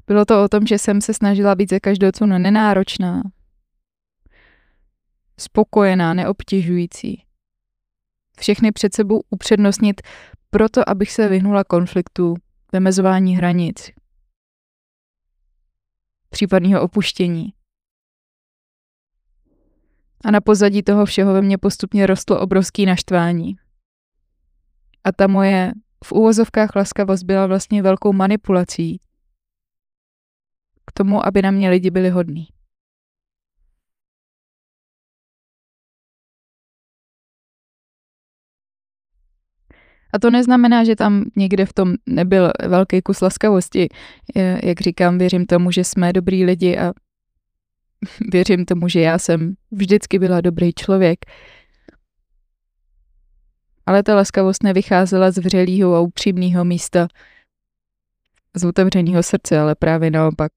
Bylo 0.08 0.26
to 0.26 0.44
o 0.44 0.48
tom, 0.48 0.68
že 0.68 0.78
jsem 0.78 1.02
se 1.02 1.14
snažila 1.14 1.56
být 1.56 1.70
za 1.70 1.80
každou 1.80 2.12
cenu 2.12 2.38
nenáročná, 2.38 3.22
spokojená, 5.40 6.14
neobtěžující. 6.14 7.24
Všechny 8.40 8.72
před 8.72 8.94
sebou 8.94 9.22
upřednostnit 9.30 10.02
proto, 10.50 10.90
abych 10.90 11.12
se 11.12 11.28
vyhnula 11.28 11.64
konfliktu, 11.64 12.36
vymezování 12.74 13.38
hranic, 13.38 13.92
případného 16.34 16.82
opuštění. 16.82 17.54
A 20.26 20.32
na 20.32 20.42
pozadí 20.42 20.84
toho 20.84 21.06
všeho 21.06 21.34
ve 21.34 21.42
mně 21.42 21.58
postupně 21.58 22.08
rostlo 22.08 22.40
obrovský 22.40 22.86
naštvání. 22.86 23.56
A 25.04 25.12
ta 25.12 25.28
moje 25.28 25.72
v 26.04 26.12
úvozovkách 26.12 26.76
laskavost 26.76 27.24
byla 27.24 27.48
vlastně 27.48 27.84
velkou 27.84 28.14
manipulací 28.14 29.00
k 30.86 30.92
tomu, 30.92 31.26
aby 31.28 31.42
na 31.42 31.52
mě 31.52 31.70
lidi 31.70 31.92
byli 31.92 32.10
hodní. 32.10 32.53
A 40.14 40.20
to 40.20 40.32
neznamená, 40.32 40.84
že 40.84 40.96
tam 40.96 41.26
někde 41.36 41.66
v 41.66 41.74
tom 41.74 41.94
nebyl 42.06 42.52
velký 42.68 43.02
kus 43.02 43.22
laskavosti. 43.22 43.90
Jak 44.64 44.82
říkám, 44.82 45.18
věřím 45.18 45.46
tomu, 45.46 45.72
že 45.72 45.84
jsme 45.84 46.14
dobrý 46.14 46.46
lidi 46.46 46.78
a 46.78 46.94
věřím 48.32 48.66
tomu, 48.66 48.88
že 48.88 49.00
já 49.00 49.18
jsem 49.18 49.54
vždycky 49.72 50.20
byla 50.20 50.42
dobrý 50.42 50.74
člověk. 50.74 51.20
Ale 53.86 54.04
ta 54.04 54.16
laskavost 54.16 54.64
nevycházela 54.64 55.32
z 55.32 55.38
vřelého 55.38 55.96
a 55.96 56.00
upřímného 56.00 56.66
místa, 56.66 57.08
z 58.56 58.64
otevřeného 58.64 59.24
srdce, 59.24 59.60
ale 59.60 59.76
právě 59.76 60.12
naopak. 60.12 60.52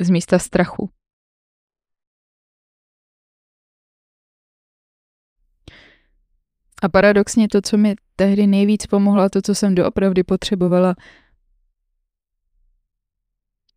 z 0.00 0.10
místa 0.10 0.38
strachu. 0.38 0.90
A 6.86 6.88
paradoxně 6.88 7.48
to, 7.48 7.60
co 7.62 7.76
mi 7.76 7.94
tehdy 8.16 8.46
nejvíc 8.46 8.86
pomohlo 8.86 9.22
a 9.22 9.28
to, 9.28 9.42
co 9.42 9.54
jsem 9.54 9.74
doopravdy 9.74 10.22
potřebovala, 10.22 10.94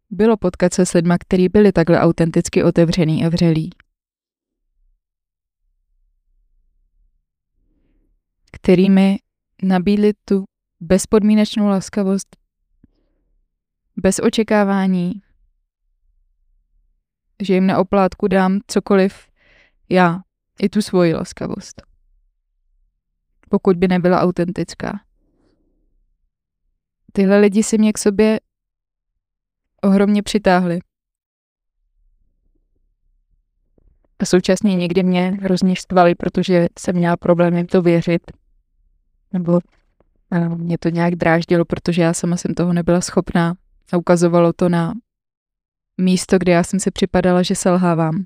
bylo 0.09 0.37
potkat 0.37 0.73
se 0.73 0.85
s 0.85 0.93
lidma, 0.93 1.17
který 1.17 1.49
byli 1.49 1.71
takhle 1.71 1.99
autenticky 1.99 2.63
otevřený 2.63 3.25
a 3.25 3.29
vřelí. 3.29 3.69
Který 8.51 8.89
mi 8.89 9.17
nabídli 9.63 10.13
tu 10.25 10.43
bezpodmínečnou 10.79 11.67
laskavost, 11.67 12.35
bez 13.97 14.19
očekávání, 14.19 15.21
že 17.43 17.53
jim 17.53 17.67
na 17.67 17.77
oplátku 17.77 18.27
dám 18.27 18.59
cokoliv 18.67 19.27
já, 19.89 20.19
i 20.61 20.69
tu 20.69 20.81
svoji 20.81 21.13
laskavost. 21.13 21.88
Pokud 23.49 23.77
by 23.77 23.87
nebyla 23.87 24.21
autentická. 24.21 24.99
Tyhle 27.13 27.39
lidi 27.39 27.63
si 27.63 27.77
mě 27.77 27.93
k 27.93 27.97
sobě 27.97 28.39
ohromně 29.83 30.23
přitáhli. 30.23 30.79
A 34.19 34.25
současně 34.25 34.75
někdy 34.75 35.03
mě 35.03 35.37
hrozně 35.41 35.75
štvali, 35.75 36.15
protože 36.15 36.67
jsem 36.79 36.95
měla 36.95 37.17
problém 37.17 37.57
jim 37.57 37.67
to 37.67 37.81
věřit. 37.81 38.31
Nebo 39.33 39.59
mě 40.55 40.77
to 40.77 40.89
nějak 40.89 41.15
dráždilo, 41.15 41.65
protože 41.65 42.01
já 42.01 42.13
sama 42.13 42.37
jsem 42.37 42.53
toho 42.53 42.73
nebyla 42.73 43.01
schopná. 43.01 43.55
A 43.93 43.97
ukazovalo 43.97 44.53
to 44.53 44.69
na 44.69 44.93
místo, 45.97 46.37
kde 46.39 46.51
já 46.51 46.63
jsem 46.63 46.79
si 46.79 46.91
připadala, 46.91 47.43
že 47.43 47.55
selhávám. 47.55 48.25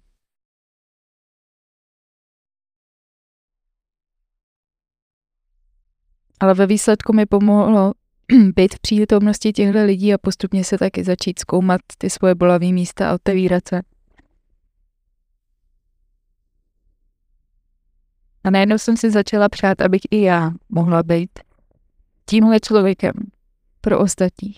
Ale 6.43 6.53
ve 6.53 6.65
výsledku 6.67 7.13
mi 7.13 7.25
pomohlo 7.25 7.93
být 8.55 8.75
v 8.75 8.79
přítomnosti 8.79 9.53
těchto 9.53 9.83
lidí 9.85 10.13
a 10.13 10.17
postupně 10.17 10.63
se 10.63 10.77
taky 10.77 11.03
začít 11.03 11.39
zkoumat 11.39 11.81
ty 11.97 12.09
svoje 12.09 12.35
bolavé 12.35 12.71
místa 12.71 13.09
a 13.09 13.13
otevírat 13.13 13.67
se. 13.67 13.81
A 18.43 18.49
najednou 18.49 18.77
jsem 18.77 18.97
si 18.97 19.11
začala 19.11 19.49
přát, 19.49 19.81
abych 19.81 20.01
i 20.11 20.21
já 20.21 20.51
mohla 20.69 21.03
být 21.03 21.39
tímhle 22.25 22.59
člověkem 22.59 23.13
pro 23.81 23.99
ostatní, 23.99 24.55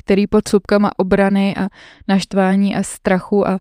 který 0.00 0.26
pod 0.26 0.48
slupkama 0.48 0.90
obrany 0.98 1.56
a 1.56 1.68
naštvání 2.08 2.76
a 2.76 2.82
strachu 2.82 3.48
a 3.48 3.58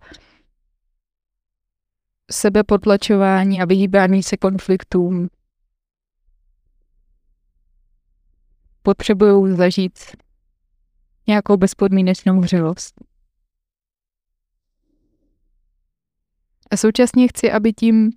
sebepotlačování 2.31 3.61
a 3.61 3.65
vyhýbání 3.65 4.23
se 4.23 4.37
konfliktům 4.37 5.29
potřebují 8.89 9.55
zažít 9.55 9.99
nějakou 11.27 11.57
bezpodmínečnou 11.57 12.41
vřelost. 12.41 12.93
A 16.71 16.77
současně 16.77 17.27
chci, 17.27 17.51
aby 17.51 17.73
tím 17.73 18.11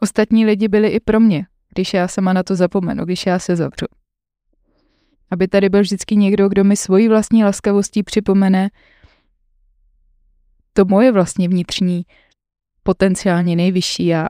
ostatní 0.00 0.46
lidi 0.46 0.68
byli 0.68 0.88
i 0.88 1.00
pro 1.00 1.20
mě, 1.20 1.46
když 1.74 1.94
já 1.94 2.08
sama 2.08 2.32
na 2.32 2.42
to 2.42 2.56
zapomenu, 2.56 3.04
když 3.04 3.26
já 3.26 3.38
se 3.38 3.56
zavřu. 3.56 3.86
Aby 5.30 5.48
tady 5.48 5.68
byl 5.68 5.80
vždycky 5.80 6.16
někdo, 6.16 6.48
kdo 6.48 6.64
mi 6.64 6.76
svojí 6.76 7.08
vlastní 7.08 7.44
laskavostí 7.44 8.02
připomene 8.02 8.70
to 10.72 10.84
moje 10.84 11.12
vlastně 11.12 11.48
vnitřní, 11.48 12.02
potenciálně 12.82 13.56
nejvyšší 13.56 14.06
já. 14.06 14.26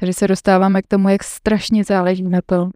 Takže 0.00 0.12
se 0.12 0.28
dostáváme 0.28 0.82
k 0.82 0.86
tomu, 0.86 1.08
jak 1.08 1.24
strašně 1.24 1.84
záleží 1.84 2.22
na 2.22 2.40
tom, 2.46 2.70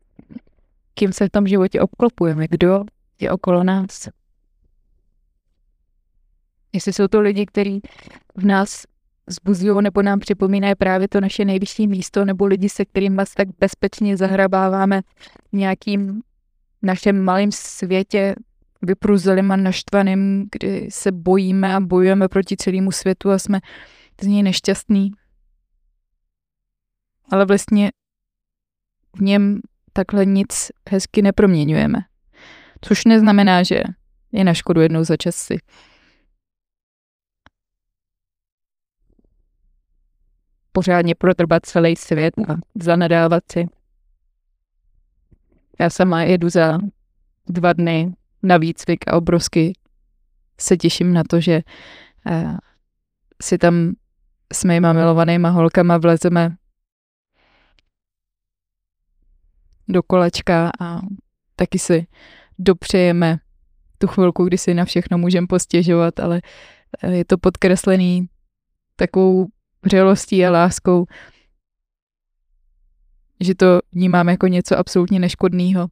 kým 0.95 1.13
se 1.13 1.27
v 1.27 1.31
tom 1.31 1.47
životě 1.47 1.81
obklopujeme, 1.81 2.47
kdo 2.49 2.85
je 3.21 3.31
okolo 3.31 3.65
nás. 3.65 4.09
Jestli 6.73 6.93
jsou 6.93 7.09
to 7.09 7.21
lidi, 7.21 7.47
kteří 7.47 7.81
v 8.37 8.45
nás 8.45 8.83
zbuzují 9.27 9.83
nebo 9.83 10.03
nám 10.03 10.19
připomínají 10.19 10.75
právě 10.75 11.09
to 11.09 11.21
naše 11.21 11.45
nejvyšší 11.45 11.87
místo, 11.87 12.25
nebo 12.25 12.47
lidi, 12.47 12.69
se 12.69 12.85
kterými 12.85 13.17
vás 13.17 13.35
tak 13.35 13.49
bezpečně 13.59 14.17
zahrabáváme 14.17 15.03
v 15.53 15.57
nějakým 15.57 16.23
našem 16.83 17.25
malém 17.25 17.53
světě, 17.53 18.35
vypruzelým 18.83 19.53
a 19.53 19.57
naštvaným, 19.57 20.49
kdy 20.53 20.89
se 20.91 21.13
bojíme 21.13 21.75
a 21.75 21.81
bojujeme 21.81 22.29
proti 22.29 22.57
celému 22.57 22.93
světu 22.93 23.31
a 23.31 23.39
jsme 23.39 23.61
z 24.21 24.27
něj 24.27 24.43
nešťastní 24.43 25.13
ale 27.33 27.45
vlastně 27.45 27.91
v 29.17 29.21
něm 29.21 29.61
takhle 29.93 30.27
nic 30.27 30.71
hezky 30.91 31.23
neproměňujeme. 31.23 31.99
Což 32.81 33.05
neznamená, 33.05 33.63
že 33.63 33.83
je 34.33 34.45
na 34.45 34.55
škodu 34.55 34.81
jednou 34.81 35.05
za 35.05 35.17
čas 35.17 35.37
si 35.37 35.59
pořádně 40.73 41.15
protrbat 41.15 41.67
celý 41.67 41.97
svět 41.97 42.35
a 42.49 42.55
zanadávat 42.75 43.43
si. 43.53 43.67
Já 45.81 45.91
sama 45.91 46.23
jedu 46.23 46.49
za 46.49 46.79
dva 47.47 47.73
dny 47.73 48.15
na 48.43 48.57
výcvik 48.57 49.09
a 49.09 49.17
obrovsky 49.17 49.73
se 50.61 50.77
těším 50.77 51.13
na 51.13 51.23
to, 51.31 51.41
že 51.41 51.61
uh, 52.27 52.57
si 53.43 53.59
tam 53.59 53.93
s 54.53 54.65
mýma 54.65 54.93
milovanýma 54.93 55.51
holkama 55.51 55.99
vlezeme 55.99 56.57
do 59.89 60.03
kolečka 60.03 60.71
a 60.81 61.01
taky 61.57 61.79
si 61.79 62.07
dopřejeme 62.59 63.39
tu 63.99 64.07
chvilku, 64.07 64.45
kdy 64.45 64.59
si 64.59 64.75
na 64.75 64.85
všechno 64.85 65.19
můžeme 65.19 65.47
postěžovat, 65.47 66.21
ale 66.21 66.43
eh, 67.03 67.13
je 67.13 67.25
to 67.25 67.39
podkreslený 67.39 68.29
takovou 68.97 69.47
vřelostí 69.83 70.47
a 70.47 70.51
láskou, 70.51 71.07
že 73.41 73.55
to 73.55 73.81
vnímám 73.93 74.29
jako 74.29 74.47
něco 74.47 74.79
absolutně 74.79 75.19
neškodného. 75.19 75.89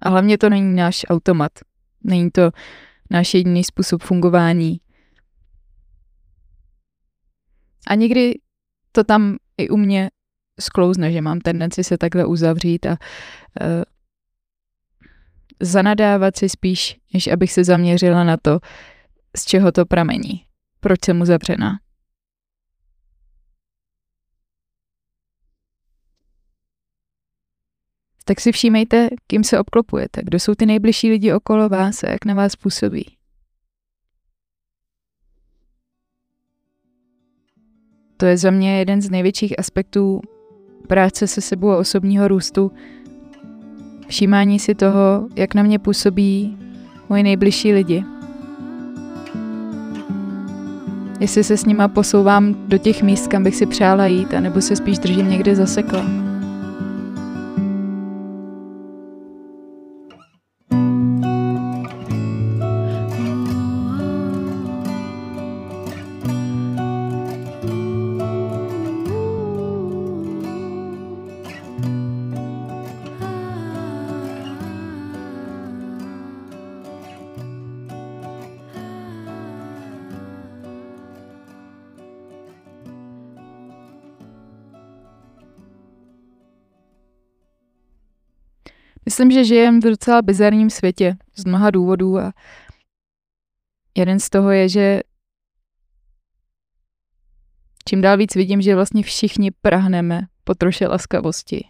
A 0.00 0.08
hlavně 0.08 0.38
to 0.38 0.50
není 0.50 0.76
náš 0.76 1.06
automat. 1.08 1.52
Není 2.04 2.30
to 2.30 2.50
náš 3.10 3.34
jediný 3.34 3.64
způsob 3.64 4.02
fungování. 4.02 4.80
A 7.86 7.94
někdy 7.94 8.34
to 8.92 9.04
tam 9.04 9.36
i 9.56 9.68
u 9.68 9.76
mě 9.76 10.10
sklouzne, 10.60 11.12
že 11.12 11.20
mám 11.20 11.40
tendenci 11.40 11.84
se 11.84 11.98
takhle 11.98 12.26
uzavřít 12.26 12.86
a 12.86 12.90
uh, 12.90 12.96
zanadávat 15.60 16.36
si 16.36 16.48
spíš, 16.48 17.00
než 17.14 17.26
abych 17.26 17.52
se 17.52 17.64
zaměřila 17.64 18.24
na 18.24 18.36
to, 18.36 18.58
z 19.36 19.44
čeho 19.44 19.72
to 19.72 19.86
pramení. 19.86 20.44
Proč 20.80 20.98
jsem 21.04 21.20
uzavřená. 21.20 21.78
Tak 28.24 28.40
si 28.40 28.52
všímejte, 28.52 29.08
kým 29.26 29.44
se 29.44 29.60
obklopujete, 29.60 30.20
kdo 30.24 30.38
jsou 30.38 30.54
ty 30.54 30.66
nejbližší 30.66 31.10
lidi 31.10 31.32
okolo 31.32 31.68
vás 31.68 32.04
a 32.04 32.10
jak 32.10 32.24
na 32.24 32.34
vás 32.34 32.56
působí. 32.56 33.16
To 38.16 38.26
je 38.26 38.36
za 38.36 38.50
mě 38.50 38.78
jeden 38.78 39.02
z 39.02 39.10
největších 39.10 39.58
aspektů 39.58 40.20
práce 40.86 41.26
se 41.26 41.40
sebou 41.40 41.70
a 41.70 41.76
osobního 41.76 42.28
růstu, 42.28 42.72
všímání 44.08 44.58
si 44.58 44.74
toho, 44.74 45.28
jak 45.36 45.54
na 45.54 45.62
mě 45.62 45.78
působí 45.78 46.58
moji 47.08 47.22
nejbližší 47.22 47.72
lidi. 47.72 48.04
Jestli 51.20 51.44
se 51.44 51.56
s 51.56 51.64
nima 51.64 51.88
posouvám 51.88 52.54
do 52.68 52.78
těch 52.78 53.02
míst, 53.02 53.26
kam 53.26 53.44
bych 53.44 53.56
si 53.56 53.66
přála 53.66 54.06
jít, 54.06 54.34
anebo 54.34 54.60
se 54.60 54.76
spíš 54.76 54.98
držím 54.98 55.30
někde 55.30 55.56
zasekla. 55.56 56.27
Myslím, 89.18 89.30
že 89.30 89.44
žijem 89.44 89.80
v 89.80 89.84
docela 89.84 90.22
bizarním 90.22 90.70
světě 90.70 91.16
z 91.36 91.44
mnoha 91.44 91.70
důvodů 91.70 92.18
a 92.18 92.32
jeden 93.96 94.20
z 94.20 94.30
toho 94.30 94.50
je, 94.50 94.68
že 94.68 95.00
čím 97.88 98.00
dál 98.00 98.16
víc 98.16 98.34
vidím, 98.34 98.62
že 98.62 98.74
vlastně 98.74 99.02
všichni 99.02 99.50
prahneme 99.50 100.20
po 100.44 100.54
troše 100.54 100.86
laskavosti. 100.86 101.68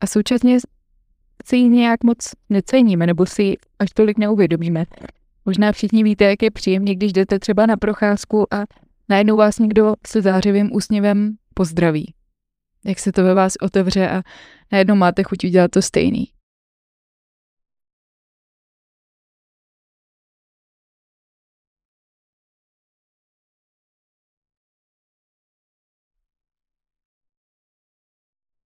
A 0.00 0.06
současně 0.06 0.58
si 1.44 1.56
ji 1.56 1.68
nějak 1.68 2.04
moc 2.04 2.30
neceníme, 2.48 3.06
nebo 3.06 3.26
si 3.26 3.42
ji 3.42 3.56
až 3.78 3.90
tolik 3.94 4.18
neuvědomíme. 4.18 4.84
Možná 5.44 5.72
všichni 5.72 6.04
víte, 6.04 6.24
jak 6.24 6.42
je 6.42 6.50
příjemně, 6.50 6.94
když 6.94 7.12
jdete 7.12 7.38
třeba 7.38 7.66
na 7.66 7.76
procházku 7.76 8.54
a 8.54 8.64
najednou 9.08 9.36
vás 9.36 9.58
někdo 9.58 9.94
se 10.06 10.22
zářivým 10.22 10.70
úsměvem 10.72 11.36
pozdraví. 11.54 12.14
Jak 12.84 12.98
se 12.98 13.12
to 13.12 13.24
ve 13.24 13.34
vás 13.34 13.56
otevře 13.62 14.08
a 14.08 14.22
najednou 14.72 14.94
máte 14.94 15.22
chuť 15.22 15.44
udělat 15.44 15.70
to 15.70 15.82
stejný. 15.82 16.32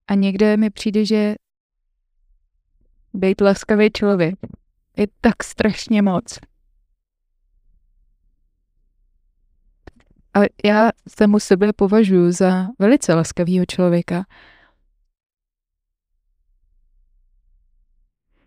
A 0.09 0.15
někde 0.15 0.57
mi 0.57 0.71
přijde, 0.71 1.05
že 1.07 1.35
být 3.15 3.41
laskavý 3.41 3.91
člověk 3.91 4.35
je 4.97 5.07
tak 5.21 5.45
strašně 5.45 6.03
moc. 6.03 6.52
A 10.35 10.41
já 10.65 10.91
samu 11.09 11.41
sebe 11.41 11.73
považuji 11.73 12.33
za 12.33 12.69
velice 12.79 13.15
laskavého 13.15 13.67
člověka. 13.67 14.25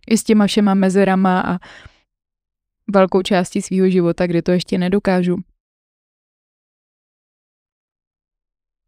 I 0.08 0.17
s 0.17 0.24
těma 0.24 0.48
všema 0.48 0.74
mezerama 0.74 1.41
a 1.41 1.60
velkou 2.93 3.21
částí 3.21 3.62
svého 3.62 3.89
života, 3.89 4.28
kde 4.28 4.41
to 4.41 4.52
ještě 4.52 4.78
nedokážu. 4.78 5.36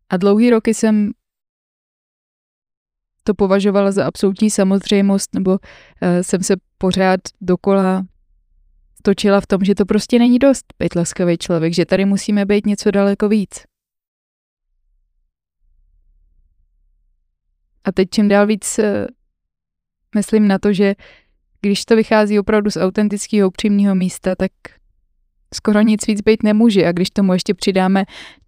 A 0.09 0.17
dlouhý 0.17 0.49
roky 0.49 0.73
jsem 0.73 1.11
to 3.23 3.33
považovala 3.33 3.91
za 3.91 4.05
absolutní 4.05 4.49
samozřejmost, 4.49 5.33
nebo 5.33 5.51
uh, 5.51 5.57
jsem 6.21 6.43
se 6.43 6.55
pořád 6.77 7.19
dokola 7.41 8.03
točila 9.07 9.41
v 9.41 9.47
tom, 9.47 9.63
že 9.63 9.75
to 9.75 9.85
prostě 9.85 10.19
není 10.19 10.39
dost 10.39 10.73
být 10.79 10.95
laskavý 10.95 11.37
člověk, 11.37 11.73
že 11.73 11.85
tady 11.85 12.05
musíme 12.05 12.45
být 12.45 12.65
něco 12.65 12.91
daleko 12.91 13.29
víc. 13.29 13.63
A 17.83 17.91
teď 17.91 18.09
čím 18.09 18.27
dál 18.27 18.47
víc 18.47 18.79
uh, 18.79 18.85
myslím 20.15 20.47
na 20.47 20.59
to, 20.59 20.73
že 20.73 20.95
když 21.61 21.85
to 21.85 21.95
vychází 21.95 22.39
opravdu 22.39 22.71
z 22.71 22.77
autentického 22.77 23.47
upřímného 23.47 23.95
místa, 23.95 24.35
tak 24.35 24.51
skoro 25.55 25.81
nic 25.81 26.07
víc 26.07 26.21
být 26.21 26.43
nemůže. 26.43 26.85
A 26.85 26.91
když 26.91 27.09
tomu 27.09 27.33
ještě 27.33 27.53
přidáme 27.53 28.05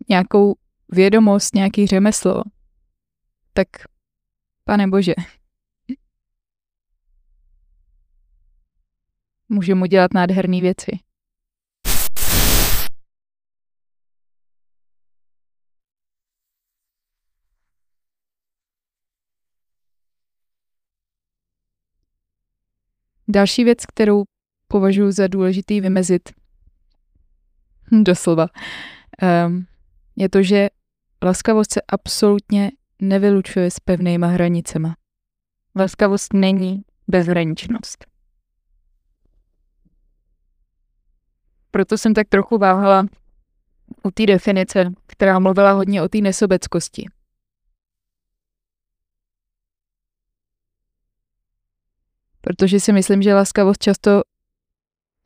nějakou 0.10 0.56
vědomost, 0.92 1.56
nějaký 1.56 1.88
řemeslo, 1.88 2.44
tak 3.54 3.68
Pane 4.64 4.88
Bože. 4.88 5.14
Můžeme 9.50 9.88
dělat 9.88 10.14
nádherné 10.14 10.62
věci. 10.62 10.92
Další 23.28 23.64
věc, 23.64 23.86
kterou 23.86 24.24
považuji 24.68 25.12
za 25.12 25.28
důležitý 25.28 25.82
vymezit, 25.82 26.30
doslova, 28.04 28.48
um, 29.48 29.66
je 30.16 30.30
to, 30.30 30.44
že 30.44 30.70
laskavost 31.24 31.74
se 31.74 31.82
absolutně 31.88 32.72
nevylučuje 33.02 33.72
s 33.72 33.80
pevnýma 33.80 34.28
hranicema. 34.28 34.96
Laskavost 35.76 36.34
není 36.34 36.82
bezhraničnost. 37.08 38.19
Proto 41.72 41.98
jsem 41.98 42.14
tak 42.14 42.28
trochu 42.30 42.58
váhala 42.58 43.06
u 44.04 44.12
té 44.12 44.26
definice, 44.26 44.92
která 45.08 45.40
mluvila 45.40 45.72
hodně 45.72 46.02
o 46.02 46.08
té 46.08 46.18
nesobeckosti. 46.18 47.06
Protože 52.42 52.80
si 52.80 52.94
myslím, 52.94 53.22
že 53.22 53.34
laskavost 53.34 53.84
často, 53.84 54.22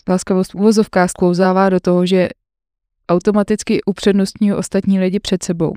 laskavost 0.10 0.54
v 0.54 0.56
uvozovkách 0.56 1.10
sklouzává 1.10 1.70
do 1.70 1.80
toho, 1.80 2.06
že 2.06 2.30
automaticky 3.10 3.84
upřednostňují 3.84 4.54
ostatní 4.54 5.00
lidi 5.00 5.20
před 5.20 5.44
sebou 5.44 5.74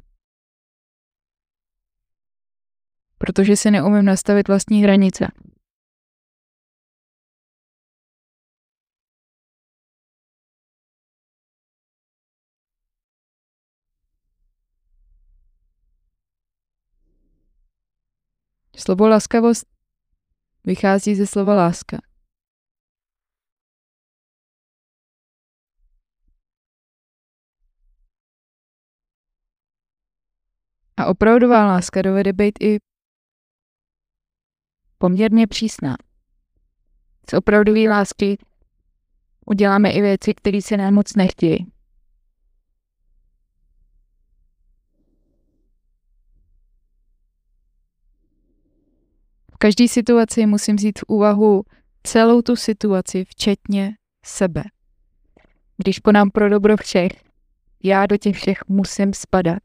protože 3.19 3.57
si 3.57 3.71
neumím 3.71 4.05
nastavit 4.05 4.49
vlastní 4.49 4.83
hranice. 4.83 5.29
Slovo 18.79 19.09
laskavost 19.09 19.67
vychází 20.65 21.15
ze 21.15 21.27
slova 21.27 21.55
láska. 21.55 21.99
A 30.97 31.07
opravdová 31.07 31.67
láska 31.67 32.03
dovede 32.03 32.33
být 32.33 32.59
i 32.61 32.79
poměrně 34.99 35.47
přísná. 35.47 35.97
Z 37.31 37.35
opravdové 37.35 37.89
lásky 37.89 38.39
uděláme 39.47 39.91
i 39.93 40.01
věci, 40.01 40.35
které 40.35 40.63
se 40.63 40.77
nám 40.77 40.95
moc 40.95 41.17
nechtějí. 41.17 41.76
V 49.57 49.59
každé 49.59 49.89
situaci 49.89 50.47
musím 50.47 50.77
vzít 50.77 50.99
v 50.99 51.05
úvahu 51.09 51.65
celou 52.03 52.43
tu 52.43 52.57
situaci, 52.57 53.25
včetně 53.25 53.97
sebe. 54.25 54.65
Když 55.77 55.99
konám 55.99 56.31
pro 56.31 56.49
dobro 56.49 56.77
všech, 56.77 57.13
já 57.83 58.07
do 58.07 58.17
těch 58.17 58.37
všech 58.37 58.59
musím 58.69 59.15
spadat. 59.15 59.59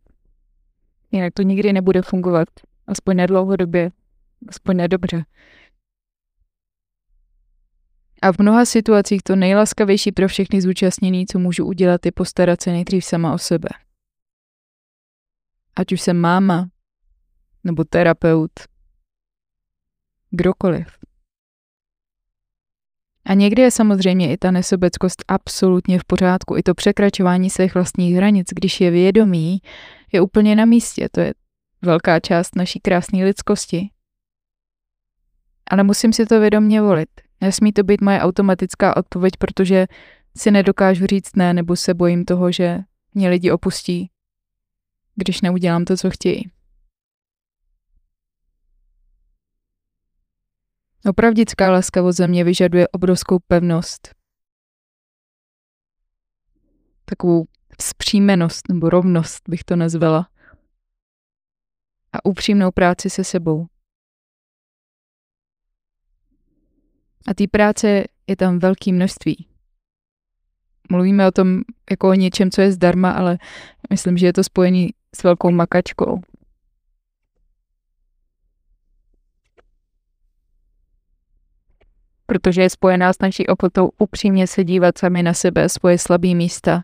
Jinak 1.11 1.33
to 1.33 1.41
nikdy 1.41 1.73
nebude 1.73 2.01
fungovat, 2.01 2.47
aspoň 2.87 3.17
na 3.17 3.25
dlouhodobě 3.25 3.91
aspoň 4.47 4.77
nedobře. 4.77 5.23
A 8.21 8.31
v 8.31 8.39
mnoha 8.39 8.65
situacích 8.65 9.23
to 9.23 9.35
nejlaskavější 9.35 10.11
pro 10.11 10.27
všechny 10.27 10.61
zúčastněný, 10.61 11.25
co 11.25 11.39
můžu 11.39 11.65
udělat, 11.65 12.05
je 12.05 12.11
postarat 12.11 12.61
se 12.61 12.71
nejdřív 12.71 13.05
sama 13.05 13.33
o 13.33 13.37
sebe. 13.37 13.69
Ať 15.75 15.91
už 15.91 16.01
jsem 16.01 16.17
máma, 16.17 16.69
nebo 17.63 17.83
terapeut, 17.83 18.70
kdokoliv. 20.31 20.87
A 23.25 23.33
někdy 23.33 23.61
je 23.61 23.71
samozřejmě 23.71 24.33
i 24.33 24.37
ta 24.37 24.51
nesobeckost 24.51 25.23
absolutně 25.27 25.99
v 25.99 26.03
pořádku. 26.03 26.57
I 26.57 26.63
to 26.63 26.73
překračování 26.73 27.49
svých 27.49 27.73
vlastních 27.73 28.15
hranic, 28.15 28.47
když 28.55 28.81
je 28.81 28.91
vědomí, 28.91 29.61
je 30.11 30.21
úplně 30.21 30.55
na 30.55 30.65
místě. 30.65 31.09
To 31.11 31.21
je 31.21 31.33
velká 31.81 32.19
část 32.19 32.55
naší 32.55 32.79
krásné 32.79 33.25
lidskosti 33.25 33.89
ale 35.71 35.83
musím 35.83 36.13
si 36.13 36.25
to 36.25 36.39
vědomě 36.39 36.81
volit. 36.81 37.09
Nesmí 37.41 37.71
to 37.71 37.83
být 37.83 38.01
moje 38.01 38.19
automatická 38.19 38.97
odpověď, 38.97 39.33
protože 39.39 39.87
si 40.37 40.51
nedokážu 40.51 41.05
říct 41.05 41.35
ne, 41.35 41.53
nebo 41.53 41.75
se 41.75 41.93
bojím 41.93 42.25
toho, 42.25 42.51
že 42.51 42.79
mě 43.13 43.29
lidi 43.29 43.51
opustí, 43.51 44.09
když 45.15 45.41
neudělám 45.41 45.85
to, 45.85 45.97
co 45.97 46.09
chtějí. 46.09 46.51
Opravdická 51.09 51.71
laskavost 51.71 52.17
ze 52.17 52.27
mě 52.27 52.43
vyžaduje 52.43 52.87
obrovskou 52.87 53.39
pevnost. 53.39 54.15
Takovou 57.05 57.45
vzpřímenost 57.79 58.69
nebo 58.69 58.89
rovnost 58.89 59.49
bych 59.49 59.63
to 59.63 59.75
nazvala. 59.75 60.29
A 62.13 62.25
upřímnou 62.25 62.71
práci 62.71 63.09
se 63.09 63.23
sebou. 63.23 63.67
A 67.27 67.33
té 67.33 67.47
práce 67.47 68.03
je 68.27 68.35
tam 68.35 68.59
velké 68.59 68.93
množství. 68.93 69.47
Mluvíme 70.91 71.27
o 71.27 71.31
tom 71.31 71.61
jako 71.91 72.09
o 72.09 72.13
něčem, 72.13 72.51
co 72.51 72.61
je 72.61 72.71
zdarma, 72.71 73.11
ale 73.11 73.37
myslím, 73.89 74.17
že 74.17 74.25
je 74.25 74.33
to 74.33 74.43
spojený 74.43 74.89
s 75.15 75.23
velkou 75.23 75.51
makačkou. 75.51 76.21
Protože 82.31 82.61
je 82.61 82.69
spojená 82.69 83.13
s 83.13 83.19
naší 83.19 83.47
ochotou 83.47 83.91
upřímně 83.97 84.47
se 84.47 84.63
dívat 84.63 84.97
sami 84.97 85.23
na 85.23 85.33
sebe, 85.33 85.69
svoje 85.69 85.97
slabé 85.97 86.35
místa. 86.35 86.83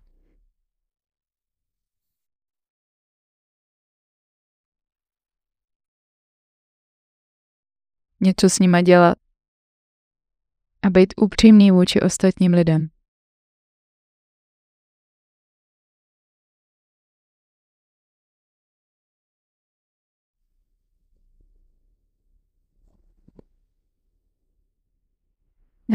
Něco 8.22 8.50
s 8.50 8.60
nima 8.60 8.82
dělat 8.82 9.18
a 10.82 10.90
být 10.90 11.14
upřímný 11.18 11.72
vůči 11.72 12.02
ostatním 12.02 12.54
lidem. 12.54 12.97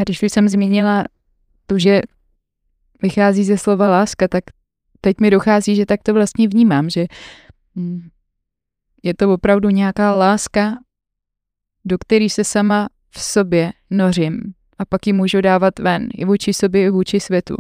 A 0.00 0.02
když 0.02 0.22
už 0.22 0.32
jsem 0.32 0.48
zmínila 0.48 1.04
tu, 1.66 1.78
že 1.78 2.00
vychází 3.02 3.44
ze 3.44 3.58
slova 3.58 3.88
láska, 3.88 4.28
tak 4.28 4.44
teď 5.00 5.20
mi 5.20 5.30
dochází, 5.30 5.76
že 5.76 5.86
tak 5.86 6.02
to 6.02 6.14
vlastně 6.14 6.48
vnímám, 6.48 6.90
že 6.90 7.06
hm, 7.76 8.08
je 9.02 9.14
to 9.14 9.34
opravdu 9.34 9.70
nějaká 9.70 10.14
láska, 10.14 10.78
do 11.84 11.98
které 11.98 12.28
se 12.28 12.44
sama 12.44 12.88
v 13.10 13.22
sobě 13.22 13.72
nořím 13.90 14.54
a 14.78 14.84
pak 14.84 15.06
ji 15.06 15.12
můžu 15.12 15.40
dávat 15.40 15.78
ven, 15.78 16.08
i 16.14 16.24
vůči 16.24 16.54
sobě, 16.54 16.84
i 16.84 16.90
vůči 16.90 17.20
světu. 17.20 17.56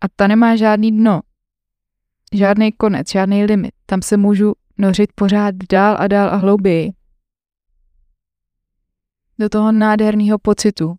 A 0.00 0.08
ta 0.16 0.26
nemá 0.26 0.56
žádný 0.56 0.92
dno, 0.92 1.20
žádný 2.32 2.72
konec, 2.72 3.10
žádný 3.10 3.44
limit. 3.44 3.74
Tam 3.86 4.02
se 4.02 4.16
můžu 4.16 4.52
nořit 4.78 5.12
pořád 5.14 5.54
dál 5.72 5.96
a 5.98 6.06
dál 6.06 6.28
a 6.28 6.36
hlouběji 6.36 6.92
do 9.38 9.48
toho 9.48 9.72
nádherného 9.72 10.38
pocitu. 10.38 10.96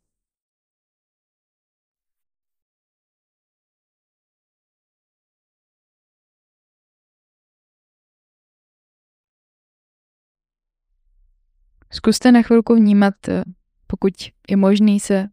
Zkuste 11.93 12.31
na 12.31 12.41
chvilku 12.41 12.75
vnímat, 12.75 13.29
eh, 13.29 13.43
pokud 13.87 14.13
je 14.49 14.57
možný 14.57 14.99
se 14.99 15.27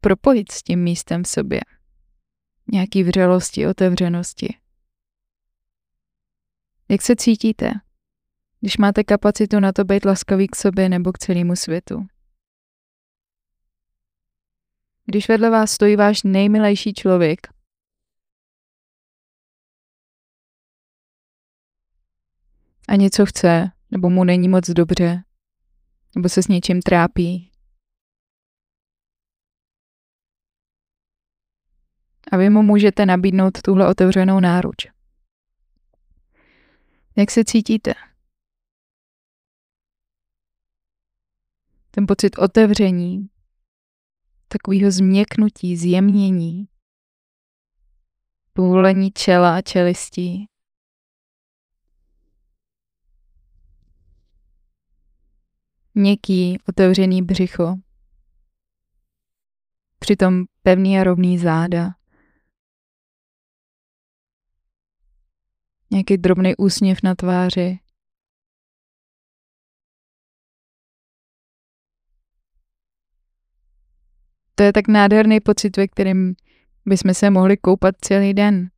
propojit 0.00 0.52
s 0.52 0.62
tím 0.62 0.82
místem 0.82 1.22
v 1.22 1.28
sobě. 1.28 1.60
Nějaký 2.72 3.02
vřelosti, 3.02 3.66
otevřenosti. 3.66 4.56
Jak 6.88 7.02
se 7.02 7.16
cítíte, 7.16 7.70
když 8.60 8.76
máte 8.76 9.04
kapacitu 9.04 9.60
na 9.60 9.72
to 9.72 9.84
být 9.84 10.04
laskavý 10.04 10.48
k 10.48 10.56
sobě 10.56 10.88
nebo 10.88 11.12
k 11.12 11.18
celému 11.18 11.56
světu? 11.56 12.06
Když 15.06 15.28
vedle 15.28 15.50
vás 15.50 15.70
stojí 15.70 15.96
váš 15.96 16.22
nejmilejší 16.22 16.94
člověk, 16.94 17.54
a 22.88 22.96
něco 22.96 23.26
chce, 23.26 23.70
nebo 23.90 24.10
mu 24.10 24.24
není 24.24 24.48
moc 24.48 24.70
dobře, 24.70 25.22
nebo 26.16 26.28
se 26.28 26.42
s 26.42 26.48
něčím 26.48 26.82
trápí. 26.82 27.50
A 32.32 32.36
vy 32.36 32.50
mu 32.50 32.62
můžete 32.62 33.06
nabídnout 33.06 33.62
tuhle 33.62 33.88
otevřenou 33.88 34.40
náruč. 34.40 34.86
Jak 37.16 37.30
se 37.30 37.44
cítíte? 37.44 37.94
Ten 41.90 42.06
pocit 42.06 42.38
otevření, 42.38 43.28
takového 44.54 44.90
změknutí, 44.90 45.76
zjemnění, 45.76 46.68
povolení 48.52 49.10
čela 49.10 49.56
a 49.56 49.60
čelistí. 49.60 50.46
Měkký, 55.94 56.58
otevřený 56.68 57.22
břicho. 57.22 57.74
Přitom 59.98 60.44
pevný 60.62 60.98
a 60.98 61.04
rovný 61.04 61.38
záda. 61.38 61.94
Nějaký 65.90 66.16
drobný 66.16 66.56
úsměv 66.56 66.98
na 67.02 67.14
tváři. 67.14 67.83
To 74.54 74.62
je 74.62 74.72
tak 74.72 74.88
nádherný 74.88 75.40
pocit, 75.40 75.76
ve 75.76 75.88
kterém 75.88 76.34
bychom 76.86 77.14
se 77.14 77.30
mohli 77.30 77.56
koupat 77.56 77.94
celý 78.00 78.34
den. 78.34 78.70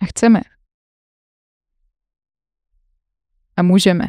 A 0.00 0.04
chceme. 0.06 0.40
A 3.56 3.62
můžeme. 3.62 4.04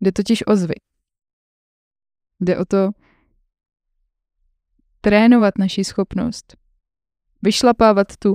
Jde 0.00 0.12
totiž 0.12 0.46
o 0.46 0.56
zvyk. 0.56 0.82
Jde 2.40 2.58
o 2.58 2.64
to 2.64 2.90
trénovat 5.00 5.58
naši 5.58 5.84
schopnost. 5.84 6.56
Vyšlapávat 7.42 8.16
tu 8.16 8.34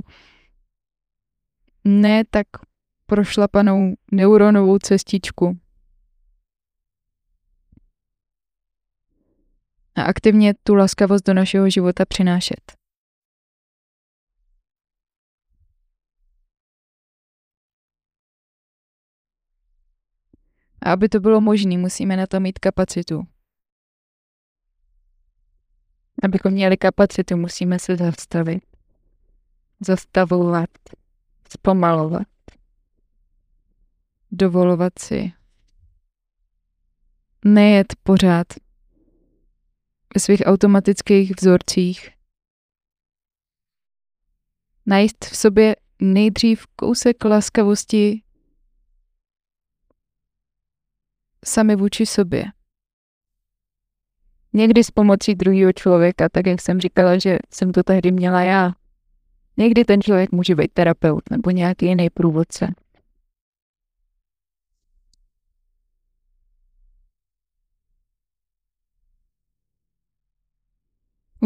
ne 1.84 2.24
tak 2.24 2.46
prošlapanou 3.06 3.94
neuronovou 4.12 4.78
cestičku, 4.78 5.60
a 9.96 10.02
aktivně 10.02 10.54
tu 10.54 10.74
laskavost 10.74 11.26
do 11.26 11.34
našeho 11.34 11.70
života 11.70 12.04
přinášet. 12.04 12.72
A 20.82 20.92
aby 20.92 21.08
to 21.08 21.20
bylo 21.20 21.40
možné, 21.40 21.78
musíme 21.78 22.16
na 22.16 22.26
to 22.26 22.40
mít 22.40 22.58
kapacitu. 22.58 23.26
Abychom 26.22 26.52
měli 26.52 26.76
kapacitu, 26.76 27.36
musíme 27.36 27.78
se 27.78 27.96
zastavit. 27.96 28.62
Zastavovat. 29.80 30.70
Zpomalovat. 31.48 32.26
Dovolovat 34.32 34.98
si. 34.98 35.32
Nejet 37.44 37.86
pořád 38.02 38.46
ve 40.16 40.20
svých 40.20 40.42
automatických 40.46 41.32
vzorcích. 41.36 42.10
Najít 44.86 45.24
v 45.24 45.36
sobě 45.36 45.76
nejdřív 46.00 46.66
kousek 46.76 47.24
laskavosti 47.24 48.22
sami 51.44 51.76
vůči 51.76 52.06
sobě. 52.06 52.44
Někdy 54.52 54.84
s 54.84 54.90
pomocí 54.90 55.34
druhého 55.34 55.72
člověka, 55.72 56.28
tak 56.28 56.46
jak 56.46 56.60
jsem 56.60 56.80
říkala, 56.80 57.18
že 57.18 57.38
jsem 57.50 57.72
to 57.72 57.82
tehdy 57.82 58.12
měla 58.12 58.42
já. 58.42 58.72
Někdy 59.56 59.84
ten 59.84 60.02
člověk 60.02 60.32
může 60.32 60.54
být 60.54 60.72
terapeut 60.72 61.30
nebo 61.30 61.50
nějaký 61.50 61.86
jiný 61.86 62.10
průvodce. 62.10 62.74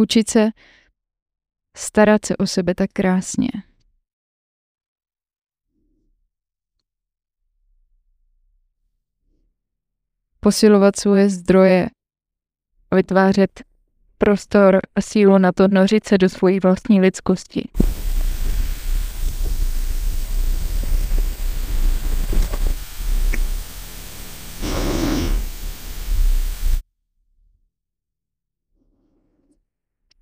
Učit 0.01 0.31
se 0.31 0.51
starat 1.77 2.25
se 2.25 2.37
o 2.37 2.47
sebe 2.47 2.75
tak 2.75 2.91
krásně. 2.93 3.49
Posilovat 10.41 10.97
svoje 10.97 11.29
zdroje, 11.29 11.89
vytvářet 12.95 13.63
prostor 14.19 14.81
a 14.95 15.01
sílu 15.01 15.39
na 15.39 15.53
to 15.53 15.69
nořit 15.69 16.05
se 16.05 16.19
do 16.19 16.29
svojí 16.29 16.61
vlastní 16.61 17.01
lidskosti. 17.01 17.69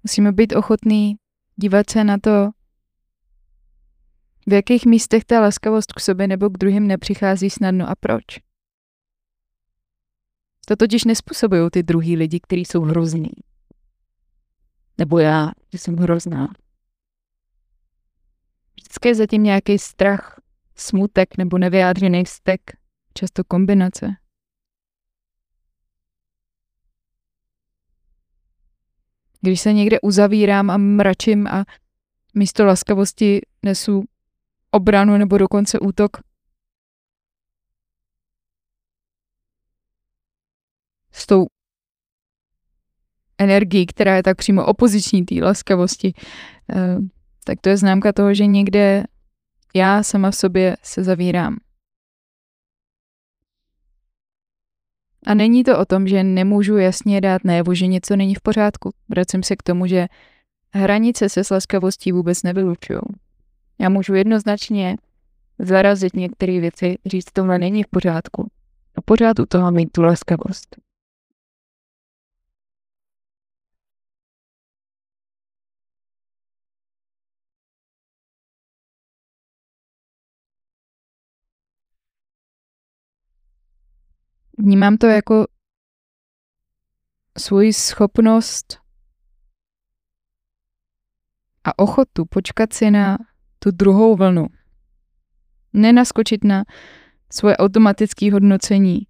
Musíme 0.08 0.32
být 0.32 0.52
ochotní 0.52 1.16
dívat 1.56 1.90
se 1.90 2.04
na 2.04 2.18
to, 2.18 2.50
v 4.46 4.52
jakých 4.52 4.86
místech 4.86 5.24
ta 5.24 5.40
laskavost 5.40 5.92
k 5.92 6.00
sobě 6.00 6.28
nebo 6.28 6.50
k 6.50 6.58
druhým 6.58 6.86
nepřichází 6.86 7.50
snadno 7.50 7.90
a 7.90 7.94
proč. 8.00 8.24
To 10.66 10.76
totiž 10.76 11.04
nespůsobují 11.04 11.70
ty 11.70 11.82
druhý 11.82 12.16
lidi, 12.16 12.40
kteří 12.40 12.64
jsou 12.64 12.82
hrozní. 12.82 13.30
Nebo 14.98 15.18
já, 15.18 15.50
že 15.72 15.78
jsem 15.78 15.96
hrozná. 15.96 16.48
Vždycky 18.80 19.08
je 19.08 19.14
zatím 19.14 19.42
nějaký 19.42 19.78
strach, 19.78 20.40
smutek 20.76 21.36
nebo 21.38 21.58
nevyjádřený 21.58 22.24
vztek, 22.24 22.60
často 23.14 23.44
kombinace. 23.44 24.16
Když 29.40 29.60
se 29.60 29.72
někde 29.72 30.00
uzavírám 30.00 30.70
a 30.70 30.76
mračím 30.76 31.46
a 31.46 31.64
místo 32.34 32.64
laskavosti 32.64 33.40
nesu 33.62 34.04
obranu 34.70 35.16
nebo 35.16 35.38
dokonce 35.38 35.78
útok, 35.78 36.10
s 41.12 41.26
tou 41.26 41.46
energií, 43.38 43.86
která 43.86 44.16
je 44.16 44.22
tak 44.22 44.36
přímo 44.36 44.66
opoziční 44.66 45.24
té 45.24 45.34
laskavosti, 45.34 46.14
eh, 46.74 46.96
tak 47.44 47.60
to 47.60 47.68
je 47.68 47.76
známka 47.76 48.12
toho, 48.12 48.34
že 48.34 48.46
někde 48.46 49.04
já 49.74 50.02
sama 50.02 50.30
v 50.30 50.36
sobě 50.36 50.76
se 50.82 51.04
zavírám. 51.04 51.56
A 55.28 55.34
není 55.34 55.64
to 55.64 55.78
o 55.78 55.84
tom, 55.84 56.08
že 56.08 56.24
nemůžu 56.24 56.76
jasně 56.76 57.20
dát 57.20 57.44
najevo, 57.44 57.74
že 57.74 57.86
něco 57.86 58.16
není 58.16 58.34
v 58.34 58.40
pořádku. 58.40 58.90
Vracím 59.08 59.42
se 59.42 59.56
k 59.56 59.62
tomu, 59.62 59.86
že 59.86 60.06
hranice 60.74 61.28
se 61.28 61.44
s 61.44 61.50
laskavostí 61.50 62.12
vůbec 62.12 62.42
nevylučují. 62.42 63.00
Já 63.80 63.88
můžu 63.88 64.14
jednoznačně 64.14 64.96
zarazit 65.58 66.16
některé 66.16 66.60
věci, 66.60 66.98
říct, 67.06 67.32
tohle 67.32 67.58
není 67.58 67.82
v 67.82 67.88
pořádku. 67.90 68.50
A 68.96 69.00
pořád 69.04 69.38
u 69.38 69.46
toho 69.46 69.70
mít 69.70 69.92
tu 69.92 70.02
laskavost. 70.02 70.76
Vnímám 84.58 84.96
to 84.96 85.06
jako 85.06 85.46
svoji 87.38 87.72
schopnost 87.72 88.78
a 91.64 91.78
ochotu 91.78 92.24
počkat 92.24 92.72
si 92.72 92.90
na 92.90 93.18
tu 93.58 93.70
druhou 93.70 94.16
vlnu. 94.16 94.46
Nenaskočit 95.72 96.44
na 96.44 96.64
svoje 97.32 97.56
automatické 97.56 98.32
hodnocení 98.32 99.06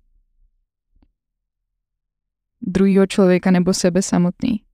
druhého 2.61 3.07
člověka 3.07 3.51
nebo 3.51 3.74
sebe 3.74 4.03
samotný, 4.03 4.64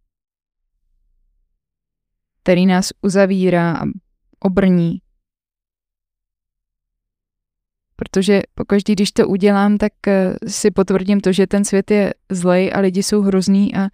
který 2.42 2.66
nás 2.66 2.88
uzavírá 3.02 3.72
a 3.72 3.84
obrní 4.40 5.03
Protože 7.96 8.42
pokaždý, 8.54 8.92
když 8.92 9.12
to 9.12 9.28
udělám, 9.28 9.78
tak 9.78 9.92
eh, 10.08 10.34
si 10.46 10.70
potvrdím 10.70 11.20
to, 11.20 11.32
že 11.32 11.46
ten 11.46 11.64
svět 11.64 11.90
je 11.90 12.14
zlej 12.30 12.72
a 12.74 12.80
lidi 12.80 13.02
jsou 13.02 13.22
hrozný 13.22 13.74
a 13.74 13.88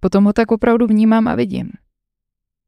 potom 0.00 0.24
ho 0.24 0.32
tak 0.32 0.52
opravdu 0.52 0.86
vnímám 0.86 1.28
a 1.28 1.34
vidím. 1.34 1.70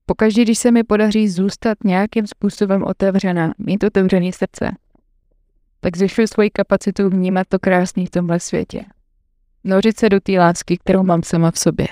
Pokaždý, 0.06 0.42
když 0.42 0.58
se 0.58 0.70
mi 0.70 0.84
podaří 0.84 1.28
zůstat 1.28 1.78
nějakým 1.84 2.26
způsobem 2.26 2.82
otevřená, 2.82 3.54
mít 3.58 3.84
otevřený 3.84 4.32
srdce, 4.32 4.70
tak 5.80 5.96
zvyšuji 5.96 6.28
svoji 6.28 6.50
kapacitu 6.50 7.08
vnímat 7.08 7.46
to 7.48 7.58
krásný 7.58 8.06
v 8.06 8.10
tomhle 8.10 8.40
světě. 8.40 8.84
Nořit 9.64 9.98
se 9.98 10.08
do 10.08 10.20
té 10.20 10.32
lásky, 10.32 10.78
kterou 10.78 11.02
mám 11.02 11.22
sama 11.22 11.50
v 11.50 11.58
sobě. 11.58 11.86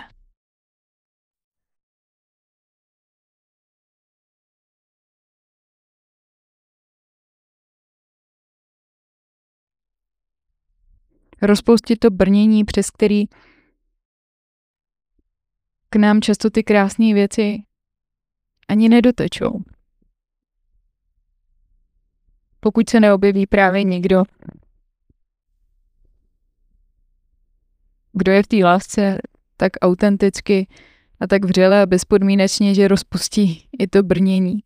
Rozpustit 11.43 11.99
to 11.99 12.11
brnění, 12.11 12.65
přes 12.65 12.91
který 12.91 13.25
k 15.91 15.97
nám 15.97 16.21
často 16.21 16.51
ty 16.51 16.65
krásné 16.65 17.15
věci 17.15 17.63
ani 18.69 18.89
nedotečou. 18.89 19.63
Pokud 22.61 22.89
se 22.89 23.01
neobjeví 23.01 23.47
právě 23.47 23.85
někdo, 23.85 24.23
kdo 28.13 28.33
je 28.33 28.43
v 28.43 28.47
té 28.47 28.57
lásce 28.57 29.19
tak 29.57 29.73
autenticky 29.81 30.69
a 31.21 31.27
tak 31.27 31.45
vřele 31.45 31.83
a 31.83 31.87
bezpodmínečně, 31.87 32.75
že 32.75 32.89
rozpustí 32.89 33.69
i 33.79 33.87
to 33.87 34.03
brnění. 34.03 34.59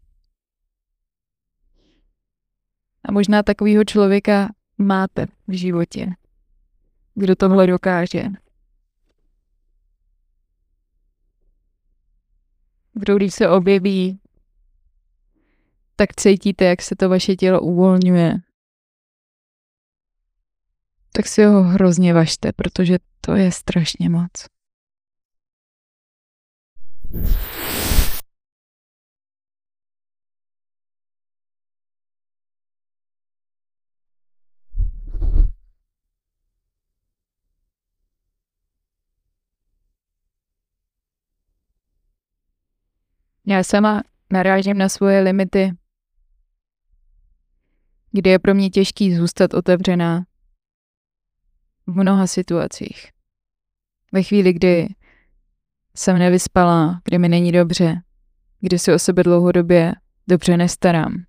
A 3.04 3.12
možná 3.12 3.42
takového 3.42 3.84
člověka 3.84 4.48
máte 4.78 5.26
v 5.48 5.52
životě 5.52 6.06
kdo 7.14 7.36
tohle 7.36 7.66
dokáže. 7.66 8.22
Kdo 12.92 13.16
když 13.16 13.34
se 13.34 13.48
objeví, 13.48 14.20
tak 15.96 16.14
cítíte, 16.16 16.64
jak 16.64 16.82
se 16.82 16.96
to 16.96 17.08
vaše 17.08 17.36
tělo 17.36 17.60
uvolňuje. 17.60 18.34
Tak 21.12 21.28
si 21.28 21.44
ho 21.44 21.62
hrozně 21.62 22.14
važte, 22.14 22.52
protože 22.52 22.98
to 23.20 23.34
je 23.34 23.52
strašně 23.52 24.08
moc. 24.08 24.30
Já 43.46 43.64
sama 43.64 44.02
narážím 44.32 44.78
na 44.78 44.88
svoje 44.88 45.20
limity, 45.20 45.72
kdy 48.12 48.30
je 48.30 48.38
pro 48.38 48.54
mě 48.54 48.70
těžký 48.70 49.16
zůstat 49.16 49.54
otevřená 49.54 50.24
v 51.86 51.96
mnoha 51.96 52.26
situacích. 52.26 53.10
Ve 54.12 54.22
chvíli, 54.22 54.52
kdy 54.52 54.88
jsem 55.96 56.18
nevyspala, 56.18 57.00
kdy 57.04 57.18
mi 57.18 57.28
není 57.28 57.52
dobře, 57.52 58.02
kdy 58.60 58.78
se 58.78 58.94
o 58.94 58.98
sebe 58.98 59.22
dlouhodobě 59.22 59.92
dobře 60.28 60.56
nestarám. 60.56 61.24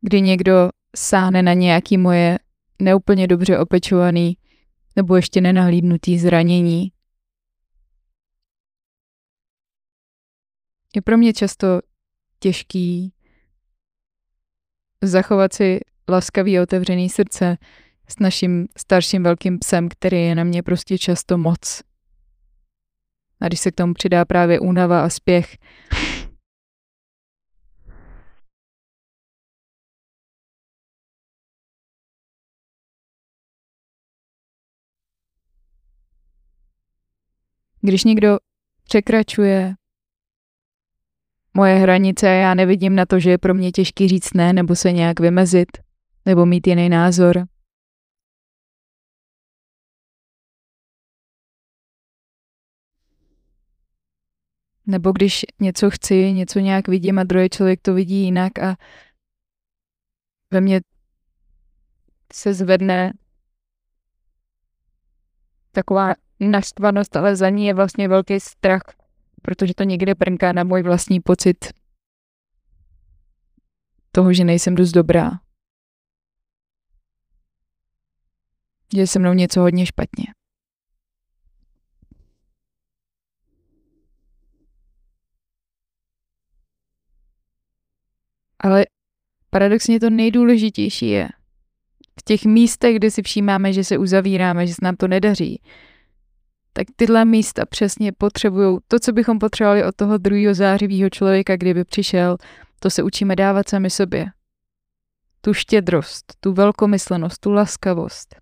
Kdy 0.00 0.20
někdo 0.20 0.68
sáhne 0.96 1.42
na 1.42 1.52
nějaký 1.52 1.98
moje 1.98 2.38
neúplně 2.82 3.26
dobře 3.26 3.58
opečovaný 3.58 4.36
nebo 4.96 5.16
ještě 5.16 5.40
nenahlídnutý 5.40 6.18
zranění 6.18 6.92
je 10.96 11.02
pro 11.02 11.16
mě 11.16 11.32
často 11.32 11.80
těžký 12.38 13.12
zachovat 15.02 15.52
si 15.52 15.80
laskavý 16.08 16.58
a 16.58 16.62
otevřený 16.62 17.08
srdce 17.08 17.56
s 18.08 18.18
naším 18.18 18.68
starším 18.76 19.22
velkým 19.22 19.58
psem, 19.58 19.88
který 19.88 20.22
je 20.22 20.34
na 20.34 20.44
mě 20.44 20.62
prostě 20.62 20.98
často 20.98 21.38
moc. 21.38 21.82
A 23.40 23.46
když 23.46 23.60
se 23.60 23.70
k 23.70 23.74
tomu 23.74 23.94
přidá 23.94 24.24
právě 24.24 24.60
únava 24.60 25.04
a 25.04 25.08
spěch, 25.08 25.56
Když 37.80 38.04
někdo 38.04 38.38
překračuje 38.84 39.74
moje 41.56 41.74
hranice, 41.74 42.26
já 42.26 42.54
nevidím 42.54 42.94
na 42.94 43.06
to, 43.06 43.20
že 43.20 43.30
je 43.30 43.38
pro 43.38 43.54
mě 43.54 43.72
těžký 43.72 44.08
říct 44.08 44.34
ne, 44.34 44.52
nebo 44.52 44.76
se 44.76 44.92
nějak 44.92 45.20
vymezit, 45.20 45.68
nebo 46.26 46.46
mít 46.46 46.66
jiný 46.66 46.88
názor. 46.88 47.46
Nebo 54.86 55.12
když 55.12 55.44
něco 55.60 55.90
chci, 55.90 56.32
něco 56.32 56.58
nějak 56.58 56.88
vidím 56.88 57.18
a 57.18 57.24
druhý 57.24 57.48
člověk 57.48 57.80
to 57.82 57.94
vidí 57.94 58.22
jinak 58.24 58.58
a 58.58 58.76
ve 60.50 60.60
mně 60.60 60.80
se 62.32 62.54
zvedne 62.54 63.12
taková 65.72 66.14
naštvanost, 66.40 67.16
ale 67.16 67.36
za 67.36 67.48
ní 67.48 67.66
je 67.66 67.74
vlastně 67.74 68.08
velký 68.08 68.40
strach 68.40 68.82
protože 69.46 69.74
to 69.74 69.82
někde 69.82 70.14
prnká 70.14 70.52
na 70.52 70.64
můj 70.64 70.82
vlastní 70.82 71.20
pocit 71.20 71.56
toho, 74.12 74.32
že 74.32 74.44
nejsem 74.44 74.74
dost 74.74 74.92
dobrá. 74.92 75.30
Je 78.94 79.06
se 79.06 79.18
mnou 79.18 79.32
něco 79.32 79.60
hodně 79.60 79.86
špatně. 79.86 80.24
Ale 88.58 88.86
paradoxně 89.50 90.00
to 90.00 90.10
nejdůležitější 90.10 91.08
je, 91.08 91.28
těch 92.26 92.44
místech, 92.44 92.96
kde 92.96 93.10
si 93.10 93.22
všímáme, 93.22 93.72
že 93.72 93.84
se 93.84 93.98
uzavíráme, 93.98 94.66
že 94.66 94.74
se 94.74 94.80
nám 94.82 94.96
to 94.96 95.08
nedaří, 95.08 95.62
tak 96.76 96.86
tyhle 96.96 97.24
místa 97.24 97.66
přesně 97.66 98.12
potřebují 98.12 98.78
to, 98.88 98.98
co 98.98 99.12
bychom 99.12 99.38
potřebovali 99.38 99.84
od 99.84 99.96
toho 99.96 100.18
druhého 100.18 100.54
zářivého 100.54 101.10
člověka, 101.10 101.56
kdyby 101.56 101.84
přišel, 101.84 102.36
to 102.80 102.90
se 102.90 103.02
učíme 103.02 103.36
dávat 103.36 103.68
sami 103.68 103.90
sobě. 103.90 104.26
Tu 105.40 105.54
štědrost, 105.54 106.32
tu 106.40 106.52
velkomyslenost, 106.52 107.40
tu 107.40 107.52
laskavost. 107.52 108.36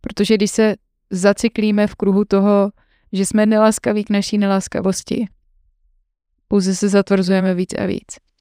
Protože 0.00 0.34
když 0.34 0.50
se 0.50 0.74
zacyklíme 1.10 1.86
v 1.86 1.94
kruhu 1.94 2.24
toho, 2.24 2.72
že 3.12 3.26
jsme 3.26 3.46
nelaskaví 3.46 4.04
k 4.04 4.10
naší 4.10 4.38
nelaskavosti, 4.38 5.26
pouze 6.48 6.74
se 6.74 6.88
zatvrzujeme 6.88 7.54
víc 7.54 7.74
a 7.74 7.86
víc. 7.86 8.31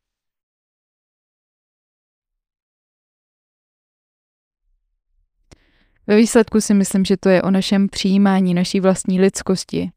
Ve 6.12 6.18
výsledku 6.18 6.62
si 6.62 6.74
myslím, 6.74 7.06
že 7.06 7.18
to 7.18 7.30
je 7.30 7.42
o 7.42 7.52
našem 7.52 7.90
přijímání 7.90 8.54
naší 8.54 8.80
vlastní 8.80 9.22
lidskosti, 9.22 9.92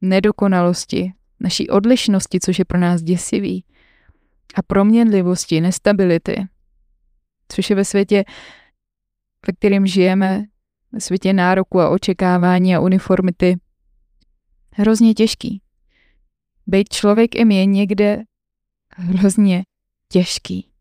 nedokonalosti, 0.00 1.12
naší 1.40 1.68
odlišnosti, 1.70 2.40
což 2.40 2.58
je 2.58 2.64
pro 2.64 2.78
nás 2.78 3.02
děsivý, 3.02 3.64
a 4.54 4.62
proměnlivosti, 4.62 5.60
nestability, 5.60 6.46
což 7.48 7.70
je 7.70 7.76
ve 7.76 7.84
světě, 7.84 8.24
ve 9.46 9.52
kterém 9.52 9.86
žijeme, 9.86 10.44
ve 10.92 11.00
světě 11.00 11.32
nároku 11.32 11.80
a 11.80 11.88
očekávání 11.88 12.76
a 12.76 12.80
uniformity, 12.80 13.56
hrozně 14.72 15.14
těžký. 15.14 15.62
Být 16.66 16.88
člověkem 16.88 17.50
je 17.50 17.66
někde 17.66 18.22
hrozně 18.96 19.64
těžký. 20.08 20.73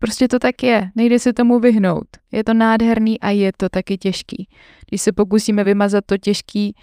Prostě 0.00 0.28
to 0.28 0.38
tak 0.38 0.62
je, 0.62 0.90
nejde 0.94 1.18
se 1.18 1.32
tomu 1.32 1.60
vyhnout. 1.60 2.06
Je 2.32 2.44
to 2.44 2.54
nádherný 2.54 3.20
a 3.20 3.30
je 3.30 3.52
to 3.56 3.68
taky 3.68 3.98
těžký. 3.98 4.48
Když 4.88 5.02
se 5.02 5.12
pokusíme 5.12 5.64
vymazat 5.64 6.04
to 6.06 6.18
těžký, 6.18 6.74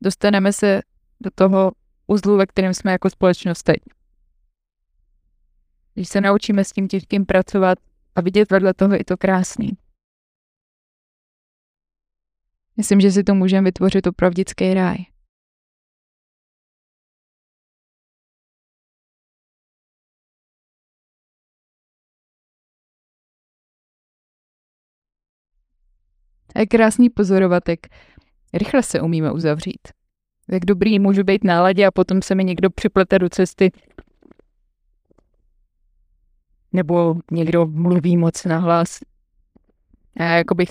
dostaneme 0.00 0.52
se 0.52 0.82
do 1.20 1.30
toho 1.34 1.72
uzlu, 2.06 2.36
ve 2.36 2.46
kterém 2.46 2.74
jsme 2.74 2.92
jako 2.92 3.10
společnost 3.10 3.62
teď. 3.62 3.76
Když 5.94 6.08
se 6.08 6.20
naučíme 6.20 6.64
s 6.64 6.72
tím 6.72 6.88
těžkým 6.88 7.26
pracovat 7.26 7.78
a 8.14 8.20
vidět 8.20 8.50
vedle 8.50 8.74
toho 8.74 9.00
i 9.00 9.04
to 9.04 9.16
krásný. 9.16 9.70
Myslím, 12.76 13.00
že 13.00 13.10
si 13.10 13.24
to 13.24 13.34
můžeme 13.34 13.64
vytvořit 13.64 14.06
opravdický 14.06 14.74
ráj. 14.74 14.96
A 26.56 26.60
je 26.60 26.66
krásný 26.66 27.10
pozorovat, 27.10 27.68
jak 27.68 27.80
rychle 28.52 28.82
se 28.82 29.00
umíme 29.00 29.32
uzavřít. 29.32 29.88
Jak 30.48 30.64
dobrý 30.64 30.98
můžu 30.98 31.24
být 31.24 31.44
náladě 31.44 31.86
a 31.86 31.90
potom 31.90 32.22
se 32.22 32.34
mi 32.34 32.44
někdo 32.44 32.70
připlete 32.70 33.18
do 33.18 33.28
cesty. 33.28 33.72
Nebo 36.72 37.14
někdo 37.30 37.66
mluví 37.66 38.16
moc 38.16 38.44
nahlas. 38.44 38.98
A 40.16 40.22
já 40.22 40.36
jako 40.36 40.54
bych 40.54 40.68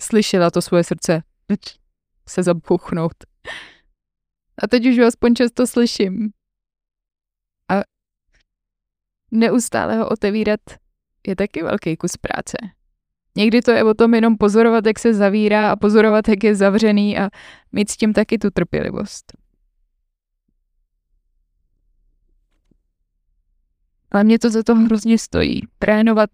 slyšela 0.00 0.50
to 0.50 0.62
svoje 0.62 0.84
srdce 0.84 1.22
se 2.28 2.42
zabuchnout. 2.42 3.14
A 4.62 4.66
teď 4.66 4.86
už 4.86 4.98
aspoň 4.98 5.34
často 5.34 5.66
slyším. 5.66 6.30
A 7.68 7.80
neustále 9.30 9.96
ho 9.96 10.08
otevírat 10.08 10.60
je 11.26 11.36
taky 11.36 11.62
velký 11.62 11.96
kus 11.96 12.16
práce. 12.16 12.75
Někdy 13.36 13.62
to 13.62 13.70
je 13.70 13.84
o 13.84 13.94
tom 13.94 14.14
jenom 14.14 14.36
pozorovat, 14.36 14.86
jak 14.86 14.98
se 14.98 15.14
zavírá 15.14 15.70
a 15.70 15.76
pozorovat, 15.76 16.28
jak 16.28 16.44
je 16.44 16.54
zavřený 16.54 17.18
a 17.18 17.28
mít 17.72 17.90
s 17.90 17.96
tím 17.96 18.12
taky 18.12 18.38
tu 18.38 18.50
trpělivost. 18.50 19.32
Ale 24.10 24.24
mě 24.24 24.38
to 24.38 24.50
za 24.50 24.62
to 24.62 24.74
hrozně 24.74 25.18
stojí. 25.18 25.62
Trénovat 25.78 26.30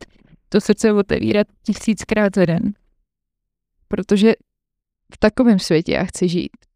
to 0.49 0.61
srdce 0.61 0.93
otevírat 0.93 1.47
tisíckrát 1.63 2.35
za 2.37 2.47
den. 2.47 2.73
Protože 3.89 4.33
v 5.15 5.19
takovém 5.19 5.59
světě 5.59 5.93
já 5.93 6.05
chci 6.05 6.29
žít. 6.29 6.72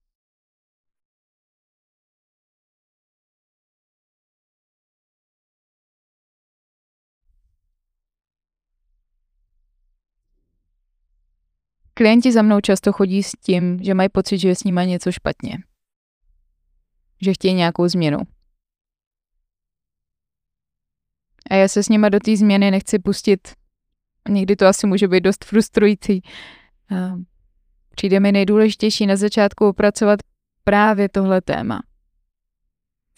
Klienti 11.99 12.33
za 12.33 12.43
mnou 12.43 12.61
často 12.61 12.93
chodí 12.93 13.23
s 13.23 13.33
tím, 13.33 13.79
že 13.83 13.95
mají 13.95 14.09
pocit, 14.09 14.39
že 14.39 14.49
je 14.49 14.57
s 14.57 14.65
nima 14.65 14.85
něco 14.85 15.13
špatně. 15.13 15.59
Že 17.23 17.33
chtějí 17.33 17.55
nějakou 17.55 17.89
změnu. 17.89 18.19
A 21.51 21.55
já 21.55 21.69
se 21.69 21.83
s 21.83 21.89
nima 21.89 22.09
do 22.09 22.21
té 22.21 22.37
změny 22.37 22.71
nechci 22.71 22.99
pustit. 22.99 23.49
Někdy 24.29 24.57
to 24.57 24.67
asi 24.67 24.87
může 24.87 25.09
být 25.09 25.21
dost 25.21 25.45
frustrující. 25.45 26.23
Přijde 27.91 28.21
mi 28.21 28.33
nejdůležitější 28.33 29.07
na 29.07 29.17
začátku 29.17 29.69
opracovat 29.69 30.21
právě 30.65 31.09
tohle 31.09 31.41
téma. 31.41 31.83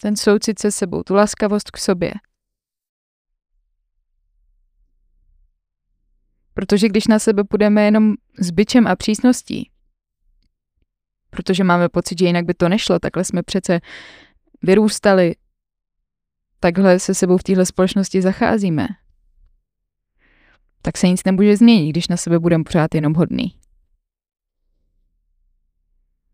Ten 0.01 0.15
soucit 0.15 0.59
se 0.59 0.71
sebou, 0.71 1.03
tu 1.03 1.13
laskavost 1.13 1.71
k 1.71 1.77
sobě. 1.77 2.11
Protože 6.53 6.87
když 6.87 7.07
na 7.07 7.19
sebe 7.19 7.43
půjdeme 7.43 7.85
jenom 7.85 8.13
s 8.39 8.51
byčem 8.51 8.87
a 8.87 8.95
přísností, 8.95 9.69
protože 11.29 11.63
máme 11.63 11.89
pocit, 11.89 12.19
že 12.19 12.25
jinak 12.25 12.45
by 12.45 12.53
to 12.53 12.69
nešlo, 12.69 12.99
takhle 12.99 13.23
jsme 13.23 13.43
přece 13.43 13.79
vyrůstali, 14.61 15.35
takhle 16.59 16.99
se 16.99 17.13
sebou 17.13 17.37
v 17.37 17.43
téhle 17.43 17.65
společnosti 17.65 18.21
zacházíme, 18.21 18.87
tak 20.81 20.97
se 20.97 21.07
nic 21.07 21.23
nemůže 21.23 21.57
změnit, 21.57 21.89
když 21.89 22.07
na 22.07 22.17
sebe 22.17 22.39
budeme 22.39 22.63
pořád 22.63 22.95
jenom 22.95 23.13
hodný. 23.13 23.55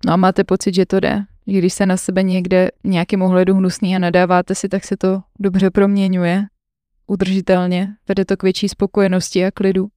No 0.06 0.14
a 0.14 0.16
máte 0.16 0.44
pocit, 0.44 0.76
že 0.76 0.86
to 0.86 1.00
jde. 1.00 1.26
Když 1.46 1.74
se 1.74 1.86
na 1.86 1.98
sebe 1.98 2.24
někde 2.24 2.72
nějakým 2.84 3.22
ohledu 3.22 3.56
hnusný 3.56 3.96
a 3.96 4.00
nadáváte 4.00 4.56
si, 4.56 4.70
tak 4.70 4.84
se 4.84 4.98
to 4.98 5.22
dobře 5.40 5.72
proměňuje. 5.72 6.46
Udržitelně. 7.08 7.96
Vede 8.08 8.26
to 8.26 8.38
k 8.38 8.44
větší 8.44 8.70
spokojenosti 8.70 9.46
a 9.46 9.52
klidu. 9.52 9.88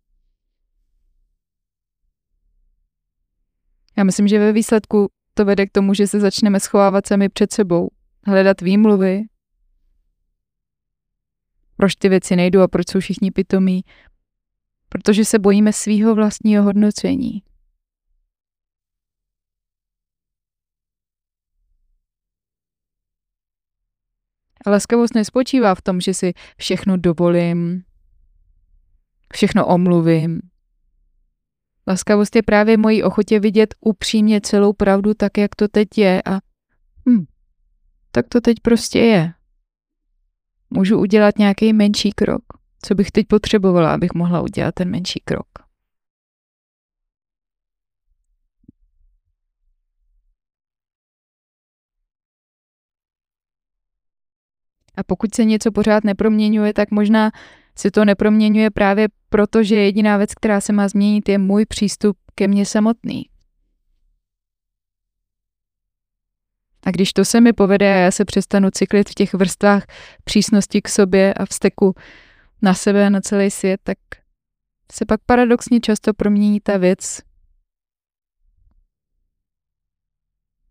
Já 3.99 4.05
myslím, 4.05 4.29
že 4.29 4.39
ve 4.39 4.53
výsledku 4.53 5.11
to 5.35 5.45
vede 5.45 5.67
k 5.67 5.73
tomu, 5.73 5.95
že 5.95 6.07
se 6.07 6.21
začneme 6.21 6.61
schovávat 6.61 7.07
sami 7.07 7.29
před 7.29 7.53
sebou, 7.53 7.91
hledat 8.27 8.61
výmluvy, 8.61 9.23
proč 11.77 11.95
ty 11.95 12.09
věci 12.09 12.37
nejdou 12.37 12.61
a 12.61 12.69
proč 12.69 12.89
jsou 12.91 13.01
všichni 13.01 13.31
pitomí, 13.31 13.85
protože 14.89 15.25
se 15.25 15.39
bojíme 15.39 15.73
svýho 15.73 16.15
vlastního 16.15 16.65
hodnocení. 16.65 17.43
A 24.67 24.71
laskavost 24.71 25.15
nespočívá 25.15 25.75
v 25.75 25.83
tom, 25.83 26.01
že 26.01 26.15
si 26.15 26.33
všechno 26.59 26.97
dovolím, 26.97 27.85
všechno 29.33 29.67
omluvím, 29.67 30.41
Laskavost 31.89 32.37
je 32.37 32.43
právě 32.43 32.77
mojí 32.77 33.03
ochotě 33.03 33.41
vidět 33.41 33.75
upřímně 33.81 34.41
celou 34.41 34.73
pravdu 34.73 35.15
tak, 35.15 35.39
jak 35.39 35.55
to 35.55 35.69
teď 35.69 35.99
je 35.99 36.23
a 36.23 36.39
hm, 37.09 37.25
tak 38.11 38.29
to 38.29 38.41
teď 38.41 38.57
prostě 38.63 38.99
je. 38.99 39.33
Můžu 40.71 40.99
udělat 40.99 41.39
nějaký 41.39 41.73
menší 41.73 42.13
krok. 42.13 42.43
Co 42.83 42.95
bych 42.95 43.11
teď 43.11 43.27
potřebovala, 43.27 43.95
abych 43.95 44.15
mohla 44.15 44.41
udělat 44.41 44.75
ten 44.75 44.91
menší 44.91 45.21
krok? 45.25 45.49
A 54.97 55.03
pokud 55.07 55.35
se 55.35 55.45
něco 55.45 55.73
pořád 55.73 56.05
neproměňuje, 56.05 56.75
tak 56.75 56.91
možná 56.91 57.31
se 57.79 57.91
to 57.91 58.05
neproměňuje 58.05 58.71
právě 58.71 59.09
proto, 59.29 59.63
že 59.63 59.75
jediná 59.75 60.17
věc, 60.17 60.35
která 60.35 60.61
se 60.61 60.73
má 60.73 60.89
změnit, 60.89 61.29
je 61.29 61.39
můj 61.39 61.67
přístup 61.67 62.19
ke 62.35 62.49
mně 62.49 62.67
samotný. 62.67 63.31
A 66.87 66.91
když 66.91 67.13
to 67.13 67.25
se 67.25 67.41
mi 67.41 67.53
povede 67.53 67.95
a 67.95 67.97
já 67.97 68.11
se 68.11 68.25
přestanu 68.25 68.71
cyklit 68.71 69.09
v 69.09 69.15
těch 69.15 69.35
vrstvách 69.35 69.87
přísnosti 70.25 70.83
k 70.83 70.89
sobě 70.89 71.35
a 71.35 71.47
vzteku 71.47 71.95
na 72.63 72.75
sebe 72.75 73.07
a 73.07 73.11
na 73.11 73.21
celý 73.21 73.51
svět, 73.51 73.81
tak 73.83 73.99
se 74.93 75.07
pak 75.07 75.21
paradoxně 75.27 75.81
často 75.81 76.15
promění 76.15 76.61
ta 76.61 76.77
věc, 76.77 77.21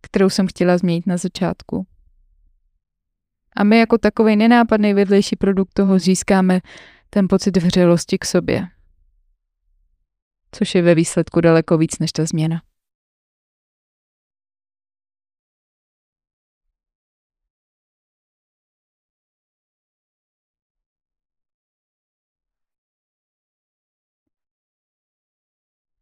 kterou 0.02 0.30
jsem 0.30 0.48
chtěla 0.48 0.78
změnit 0.78 1.08
na 1.08 1.18
začátku. 1.18 1.88
A 3.56 3.64
my 3.64 3.80
jako 3.80 3.98
takový 3.98 4.36
nenápadný 4.36 4.94
vedlejší 4.94 5.36
produkt 5.36 5.74
toho 5.74 6.00
získáme 6.00 6.60
ten 7.10 7.28
pocit 7.28 7.58
vřelosti 7.58 8.18
k 8.18 8.26
sobě. 8.26 8.68
Což 10.52 10.76
je 10.76 10.82
ve 10.82 10.96
výsledku 10.96 11.42
daleko 11.42 11.78
víc 11.78 12.00
než 12.00 12.12
ta 12.12 12.26
změna. 12.26 12.62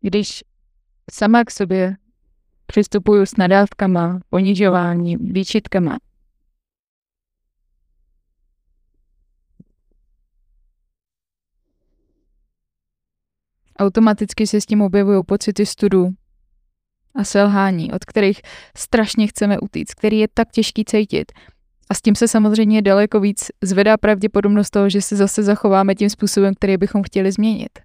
Když 0.02 0.44
sama 1.12 1.44
k 1.44 1.52
sobě 1.52 1.98
přistupuju 2.66 3.26
s 3.26 3.38
nadávkama, 3.38 4.20
ponižováním, 4.30 5.34
výčitkama, 5.34 5.98
Automaticky 13.80 14.48
se 14.48 14.62
s 14.62 14.66
tím 14.66 14.82
objevují 14.82 15.24
pocity 15.26 15.66
studu 15.66 16.10
a 17.16 17.24
selhání, 17.24 17.92
od 17.92 18.06
kterých 18.06 18.42
strašně 18.78 19.28
chceme 19.28 19.60
utíct, 19.60 19.94
který 19.94 20.20
je 20.20 20.28
tak 20.34 20.52
těžký 20.52 20.86
cítit. 20.86 21.32
A 21.90 21.94
s 21.94 22.02
tím 22.02 22.16
se 22.16 22.28
samozřejmě 22.28 22.82
daleko 22.82 23.20
víc 23.20 23.46
zvedá 23.64 23.98
pravděpodobnost 23.98 24.70
toho, 24.70 24.90
že 24.90 25.02
se 25.02 25.16
zase 25.16 25.44
zachováme 25.44 25.96
tím 25.96 26.10
způsobem, 26.10 26.54
který 26.56 26.78
bychom 26.78 27.04
chtěli 27.04 27.32
změnit. 27.32 27.80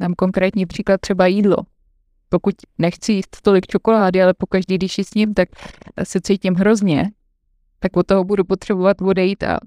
Dám 0.00 0.14
konkrétní 0.14 0.66
příklad 0.66 1.00
třeba 1.00 1.26
jídlo. 1.26 1.56
Pokud 2.28 2.54
nechci 2.78 3.12
jíst 3.12 3.40
tolik 3.42 3.66
čokolády, 3.66 4.22
ale 4.22 4.34
pokaždý, 4.34 4.74
když 4.74 4.98
ji 4.98 5.04
s 5.04 5.14
ním, 5.14 5.34
tak 5.34 5.48
se 6.02 6.20
cítím 6.20 6.54
hrozně, 6.54 7.10
tak 7.78 7.96
od 7.96 8.06
toho 8.06 8.24
budu 8.24 8.44
potřebovat 8.44 9.02
odejít 9.02 9.42
a 9.42 9.58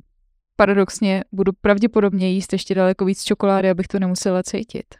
paradoxně 0.56 1.24
budu 1.32 1.54
pravděpodobně 1.54 2.32
jíst 2.32 2.54
ještě 2.54 2.76
daleko 2.76 3.06
víc 3.06 3.24
čokolády, 3.24 3.70
abych 3.70 3.88
to 3.88 4.00
nemusela 4.00 4.44
cítit. 4.44 4.96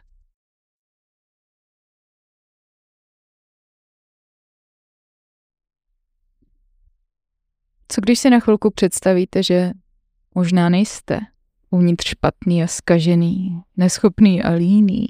Co 7.88 8.00
když 8.00 8.18
si 8.18 8.30
na 8.30 8.40
chvilku 8.40 8.70
představíte, 8.70 9.42
že 9.42 9.70
možná 10.34 10.68
nejste 10.68 11.20
uvnitř 11.70 12.08
špatný 12.08 12.62
a 12.62 12.66
skažený, 12.66 13.62
neschopný 13.76 14.42
a 14.42 14.50
líný? 14.50 15.06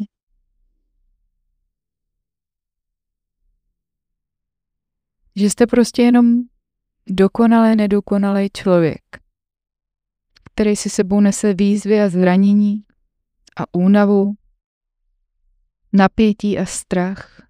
Že 5.36 5.50
jste 5.50 5.66
prostě 5.66 6.02
jenom 6.02 6.40
dokonale 7.06 7.76
nedokonalý 7.76 8.48
člověk 8.52 9.25
který 10.56 10.76
si 10.76 10.90
sebou 10.90 11.20
nese 11.20 11.54
výzvy 11.54 12.00
a 12.00 12.08
zranění 12.08 12.84
a 13.56 13.74
únavu, 13.74 14.34
napětí 15.92 16.58
a 16.58 16.66
strach. 16.66 17.42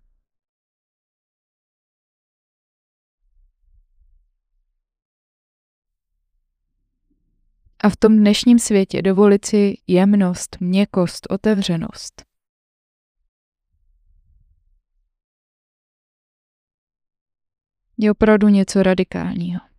A 7.78 7.88
v 7.88 7.96
tom 7.96 8.16
dnešním 8.16 8.58
světě 8.58 9.02
dovolit 9.02 9.44
si 9.44 9.74
jemnost, 9.86 10.56
měkost, 10.60 11.26
otevřenost. 11.30 12.24
Je 17.98 18.10
opravdu 18.10 18.48
něco 18.48 18.82
radikálního. 18.82 19.75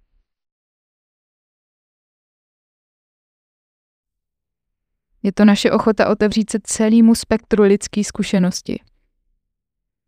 Je 5.27 5.31
to 5.31 5.45
naše 5.45 5.71
ochota 5.71 6.09
otevřít 6.09 6.49
se 6.49 6.59
celému 6.63 7.15
spektru 7.15 7.63
lidské 7.63 8.03
zkušenosti. 8.03 8.79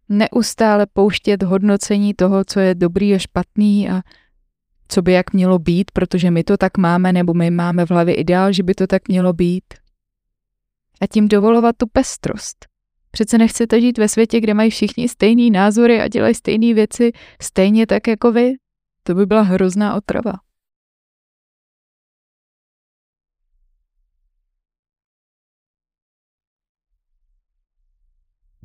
Neustále 0.10 0.86
pouštět 0.94 1.44
hodnocení 1.44 2.14
toho, 2.14 2.46
co 2.46 2.60
je 2.60 2.76
dobrý 2.76 3.16
a 3.16 3.18
špatný 3.18 3.90
a 3.90 4.02
co 4.88 5.02
by 5.02 5.12
jak 5.12 5.34
mělo 5.34 5.60
být, 5.60 5.92
protože 5.92 6.32
my 6.32 6.44
to 6.44 6.58
tak 6.58 6.78
máme, 6.78 7.14
nebo 7.14 7.34
my 7.34 7.52
máme 7.52 7.86
v 7.86 7.90
hlavě 7.92 8.16
ideál, 8.16 8.54
že 8.54 8.64
by 8.64 8.74
to 8.74 8.88
tak 8.88 9.08
mělo 9.08 9.34
být. 9.34 9.64
A 11.02 11.08
tím 11.08 11.28
dovolovat 11.28 11.76
tu 11.78 11.88
pestrost. 11.88 12.66
Přece 13.12 13.38
nechcete 13.38 13.82
žít 13.82 13.98
ve 13.98 14.08
světě, 14.08 14.40
kde 14.40 14.54
mají 14.54 14.70
všichni 14.70 15.10
stejný 15.10 15.52
názory 15.52 16.02
a 16.02 16.08
dělají 16.08 16.36
stejné 16.36 16.74
věci 16.74 17.12
stejně 17.42 17.88
tak 17.88 18.08
jako 18.08 18.32
vy. 18.32 18.54
To 19.04 19.16
by 19.16 19.26
byla 19.26 19.42
hrozná 19.42 19.96
otrava. 19.96 20.34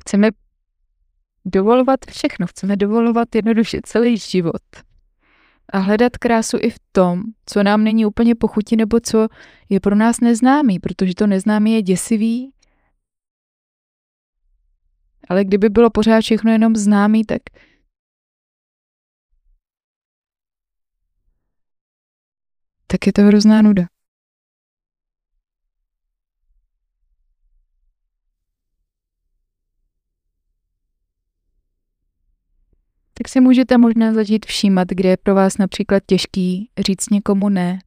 Chceme 0.07 0.29
dovolovat 1.45 1.99
všechno, 2.09 2.47
chceme 2.47 2.77
dovolovat 2.77 3.35
jednoduše 3.35 3.79
celý 3.83 4.17
život. 4.17 4.61
A 5.73 5.77
hledat 5.77 6.17
krásu 6.17 6.57
i 6.61 6.69
v 6.69 6.79
tom, 6.91 7.23
co 7.45 7.63
nám 7.63 7.83
není 7.83 8.05
úplně 8.05 8.35
pochutí 8.35 8.75
nebo 8.75 8.99
co 8.99 9.27
je 9.69 9.79
pro 9.79 9.95
nás 9.95 10.19
neznámý, 10.19 10.79
protože 10.79 11.15
to 11.15 11.27
neznámý 11.27 11.73
je 11.73 11.81
děsivý. 11.81 12.51
Ale 15.29 15.43
kdyby 15.43 15.69
bylo 15.69 15.89
pořád 15.89 16.21
všechno 16.21 16.51
jenom 16.51 16.75
známý, 16.75 17.25
tak 17.25 17.41
tak 22.87 23.07
je 23.07 23.13
to 23.13 23.21
hrozná 23.21 23.61
nuda. 23.61 23.94
Tak 33.25 33.29
si 33.29 33.41
můžete 33.41 33.77
možná 33.77 34.13
začít 34.13 34.45
všímat, 34.45 34.87
kde 34.87 35.09
je 35.09 35.17
pro 35.17 35.35
vás 35.35 35.57
například 35.57 36.03
těžký 36.05 36.69
říct 36.79 37.09
někomu 37.09 37.49
ne, 37.49 37.79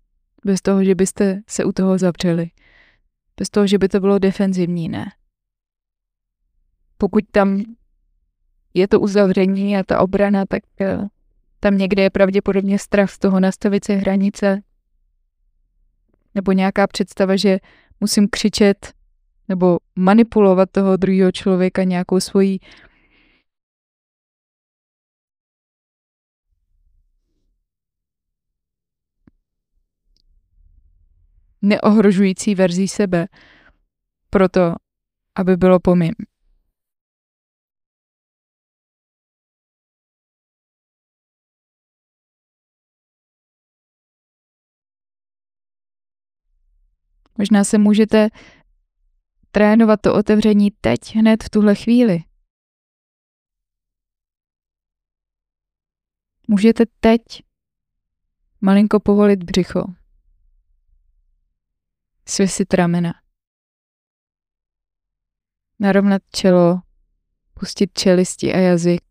bez 0.44 0.60
toho, 0.60 0.84
že 0.84 0.94
byste 0.94 1.40
se 1.46 1.64
u 1.64 1.72
toho 1.72 1.98
zavřeli. 1.98 2.50
Bez 3.36 3.50
toho, 3.50 3.66
že 3.66 3.78
by 3.78 3.88
to 3.88 4.00
bylo 4.00 4.18
defenzivní 4.18 4.88
ne. 4.88 5.06
Pokud 6.96 7.24
tam 7.30 7.62
je 8.74 8.88
to 8.88 9.00
uzavření 9.00 9.76
a 9.76 9.82
ta 9.82 10.00
obrana, 10.00 10.46
tak 10.46 10.62
eh, 10.80 10.98
tam 11.60 11.78
někde 11.78 12.02
je 12.02 12.10
pravděpodobně 12.10 12.78
strach 12.78 13.10
z 13.10 13.18
toho 13.18 13.40
nastavit 13.40 13.84
si 13.84 13.96
hranice 13.96 14.62
nebo 16.34 16.52
nějaká 16.52 16.86
představa, 16.86 17.36
že 17.36 17.58
musím 18.00 18.28
křičet 18.30 18.92
nebo 19.48 19.78
manipulovat 19.96 20.70
toho 20.72 20.96
druhého 20.96 21.32
člověka 21.32 21.84
nějakou 21.84 22.20
svojí 22.20 22.60
neohrožující 31.62 32.54
verzí 32.54 32.88
sebe, 32.88 33.26
proto, 34.30 34.74
aby 35.34 35.56
bylo 35.56 35.80
po 35.80 35.96
mým. 35.96 36.14
Možná 47.38 47.64
se 47.64 47.78
můžete 47.78 48.28
trénovat 49.50 50.00
to 50.00 50.14
otevření 50.14 50.70
teď, 50.70 51.16
hned 51.16 51.44
v 51.44 51.50
tuhle 51.50 51.74
chvíli. 51.74 52.18
Můžete 56.48 56.84
teď 57.00 57.22
malinko 58.60 59.00
povolit 59.00 59.44
břicho 59.44 59.82
svěsit 62.28 62.74
ramena. 62.74 63.14
Narovnat 65.78 66.22
čelo, 66.32 66.82
pustit 67.54 67.98
čelisti 67.98 68.52
a 68.52 68.56
jazyk. 68.56 69.02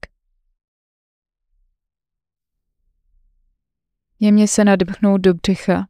Jemně 4.20 4.47
se 4.47 4.65
nadbchnout 4.65 5.22
do 5.22 5.34
břicha. 5.34 5.88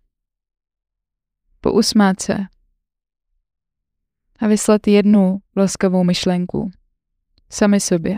Pousmát 1.61 2.21
se. 2.21 2.37
A 4.39 4.47
vyslat 4.47 4.87
jednu 4.87 5.37
laskavou 5.55 6.03
myšlenku. 6.03 6.71
Sami 7.49 7.79
sobě. 7.79 8.17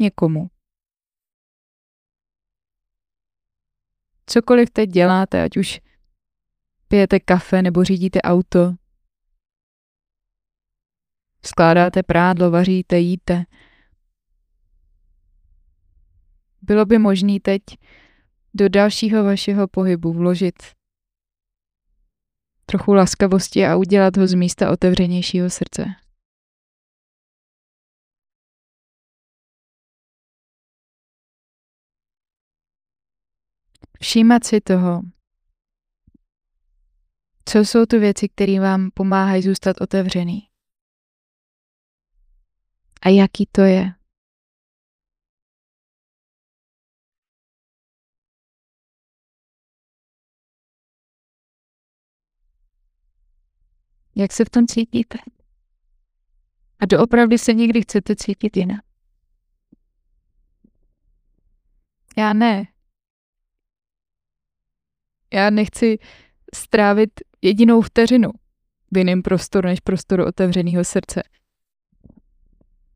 Někomu. 0.00 0.50
Cokoliv 4.26 4.70
teď 4.70 4.90
děláte, 4.90 5.42
ať 5.42 5.56
už 5.56 5.80
pijete 6.92 7.20
kafe 7.20 7.62
nebo 7.62 7.84
řídíte 7.84 8.22
auto, 8.22 8.74
skládáte 11.44 12.02
prádlo, 12.02 12.50
vaříte, 12.50 12.98
jíte. 12.98 13.44
Bylo 16.62 16.84
by 16.84 16.98
možné 16.98 17.40
teď 17.40 17.62
do 18.54 18.68
dalšího 18.68 19.24
vašeho 19.24 19.68
pohybu 19.68 20.12
vložit 20.12 20.54
trochu 22.66 22.94
laskavosti 22.94 23.66
a 23.66 23.76
udělat 23.76 24.16
ho 24.16 24.26
z 24.26 24.34
místa 24.34 24.70
otevřenějšího 24.70 25.50
srdce. 25.50 25.84
Všímat 34.00 34.44
si 34.44 34.60
toho, 34.60 35.02
co 37.44 37.58
jsou 37.58 37.86
tu 37.86 38.00
věci, 38.00 38.28
které 38.28 38.60
vám 38.60 38.90
pomáhají 38.94 39.42
zůstat 39.42 39.80
otevřený. 39.80 40.48
A 43.02 43.08
jaký 43.08 43.48
to 43.52 43.60
je. 43.60 43.94
Jak 54.14 54.32
se 54.32 54.44
v 54.44 54.50
tom 54.50 54.66
cítíte? 54.66 55.18
A 56.78 56.86
doopravdy 56.86 57.38
se 57.38 57.52
někdy 57.52 57.82
chcete 57.82 58.16
cítit 58.16 58.56
jinak? 58.56 58.84
Já 62.16 62.32
ne. 62.32 62.64
Já 65.32 65.50
nechci 65.50 65.98
strávit 66.54 67.10
jedinou 67.42 67.80
vteřinu 67.80 68.30
v 68.90 68.98
jiném 68.98 69.22
prostoru 69.22 69.68
než 69.68 69.80
prostoru 69.80 70.26
otevřeného 70.26 70.84
srdce. 70.84 71.22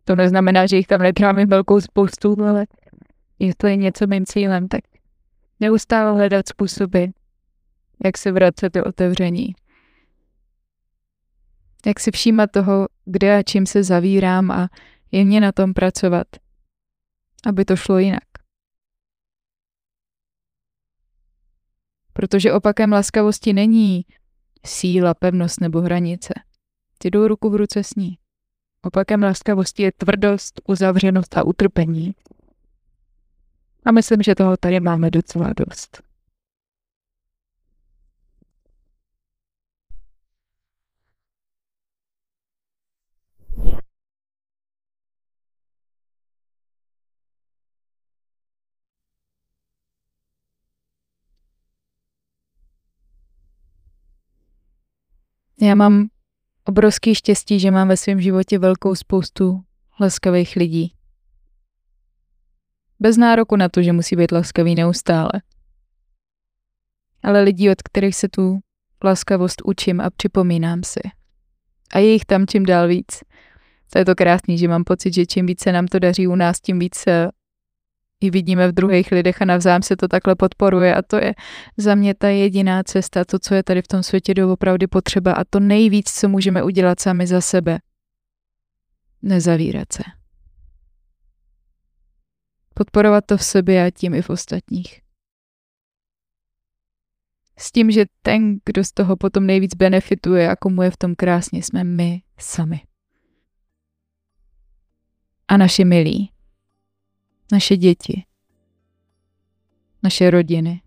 To 0.05 0.17
neznamená, 0.17 0.67
že 0.67 0.77
jich 0.77 0.87
tam 0.87 1.03
netrávím 1.03 1.49
velkou 1.49 1.81
spoustu, 1.81 2.45
ale 2.45 2.67
jestli 3.39 3.71
je 3.71 3.77
něco 3.77 4.07
mým 4.07 4.27
cílem, 4.27 4.69
tak 4.69 4.81
neustále 5.61 6.13
hledat 6.13 6.49
způsoby, 6.49 7.05
jak 8.05 8.19
se 8.19 8.33
vracet 8.33 8.75
do 8.75 8.85
otevření. 8.85 9.55
Jak 11.87 12.01
si 12.01 12.11
všímat 12.11 12.51
toho, 12.51 12.89
kde 13.05 13.39
a 13.39 13.43
čím 13.43 13.67
se 13.67 13.83
zavírám 13.83 14.51
a 14.51 14.69
jemně 15.13 15.41
na 15.41 15.53
tom 15.53 15.75
pracovat, 15.75 16.27
aby 17.47 17.65
to 17.65 17.77
šlo 17.77 17.99
jinak. 17.99 18.23
Protože 22.13 22.53
opakem 22.53 22.93
laskavosti 22.93 23.53
není 23.53 24.05
síla, 24.67 25.15
pevnost 25.15 25.61
nebo 25.61 25.81
hranice. 25.81 26.35
Ty 26.99 27.11
jdou 27.11 27.29
ruku 27.29 27.51
v 27.51 27.55
ruce 27.55 27.85
s 27.85 27.95
ní. 27.95 28.19
Opakem 28.83 29.23
laskavosti 29.23 29.83
je 29.83 29.93
tvrdost, 29.93 30.61
uzavřenost 30.69 31.37
a 31.37 31.43
utrpení. 31.43 32.15
A 33.85 33.93
myslím, 33.93 34.23
že 34.23 34.35
toho 34.35 34.57
tady 34.57 34.81
máme 34.81 35.11
docela 35.11 35.51
dost. 35.57 36.06
Já 55.61 55.75
mám 55.75 56.09
obrovský 56.65 57.15
štěstí, 57.15 57.61
že 57.61 57.71
mám 57.71 57.89
ve 57.89 57.97
svém 57.97 58.21
životě 58.21 58.59
velkou 58.59 58.95
spoustu 58.95 59.61
laskavých 60.01 60.57
lidí. 60.57 60.93
Bez 63.01 63.17
nároku 63.17 63.57
na 63.57 63.69
to, 63.69 63.83
že 63.83 63.93
musí 63.93 64.17
být 64.17 64.33
laskavý 64.33 64.75
neustále. 64.75 65.33
Ale 67.23 67.43
lidí, 67.43 67.71
od 67.71 67.83
kterých 67.83 68.17
se 68.17 68.29
tu 68.29 68.59
laskavost 69.05 69.63
učím 69.65 70.01
a 70.01 70.11
připomínám 70.11 70.83
si. 70.83 71.01
A 71.93 71.99
je 71.99 72.13
jich 72.13 72.25
tam 72.25 72.47
čím 72.47 72.67
dál 72.67 72.89
víc. 72.89 73.23
To 73.93 73.99
je 73.99 74.05
to 74.05 74.15
krásný, 74.15 74.59
že 74.59 74.69
mám 74.69 74.85
pocit, 74.85 75.15
že 75.15 75.27
čím 75.27 75.47
více 75.47 75.73
nám 75.73 75.87
to 75.87 75.99
daří 75.99 76.27
u 76.27 76.35
nás, 76.35 76.61
tím 76.61 76.79
více 76.79 77.31
i 78.21 78.31
vidíme 78.31 78.69
v 78.69 78.73
druhých 78.73 79.13
lidech 79.13 79.43
a 79.43 79.45
navzájem 79.45 79.83
se 79.83 79.97
to 79.97 80.09
takhle 80.09 80.35
podporuje 80.35 80.95
a 80.95 81.03
to 81.03 81.17
je 81.17 81.35
za 81.77 81.95
mě 81.95 82.15
ta 82.15 82.29
jediná 82.29 82.83
cesta, 82.83 83.25
to, 83.25 83.39
co 83.39 83.55
je 83.55 83.63
tady 83.63 83.83
v 83.83 83.89
tom 83.89 84.03
světě 84.03 84.35
doopravdy 84.35 84.87
potřeba 84.87 85.33
a 85.33 85.45
to 85.45 85.61
nejvíc, 85.61 86.13
co 86.13 86.29
můžeme 86.29 86.63
udělat 86.63 87.01
sami 87.01 87.27
za 87.27 87.41
sebe. 87.41 87.79
Nezavírat 89.23 89.93
se. 89.93 90.03
Podporovat 92.75 93.25
to 93.27 93.37
v 93.37 93.45
sobě 93.45 93.87
a 93.87 93.91
tím 93.91 94.15
i 94.15 94.23
v 94.23 94.31
ostatních. 94.31 95.01
S 97.59 97.73
tím, 97.73 97.91
že 97.91 98.05
ten, 98.23 98.57
kdo 98.65 98.85
z 98.85 98.93
toho 98.93 99.17
potom 99.17 99.47
nejvíc 99.47 99.75
benefituje 99.75 100.51
a 100.51 100.57
komu 100.57 100.83
je 100.83 100.91
v 100.91 100.97
tom 100.97 101.15
krásně, 101.15 101.63
jsme 101.63 101.85
my 101.85 102.23
sami. 102.39 102.81
A 105.49 105.57
naši 105.57 105.85
milí 105.85 106.36
naše 107.53 107.77
děti, 107.77 108.25
naše 110.03 110.31
rodiny. 110.31 110.83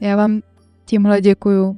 Já 0.00 0.16
vám 0.16 0.42
tímhle 0.84 1.20
děkuju 1.20 1.76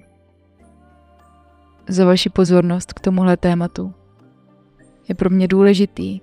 za 1.88 2.04
vaši 2.04 2.30
pozornost 2.30 2.92
k 2.92 3.00
tomuhle 3.00 3.36
tématu. 3.36 3.94
Je 5.08 5.14
pro 5.14 5.30
mě 5.30 5.48
důležitý, 5.48 6.20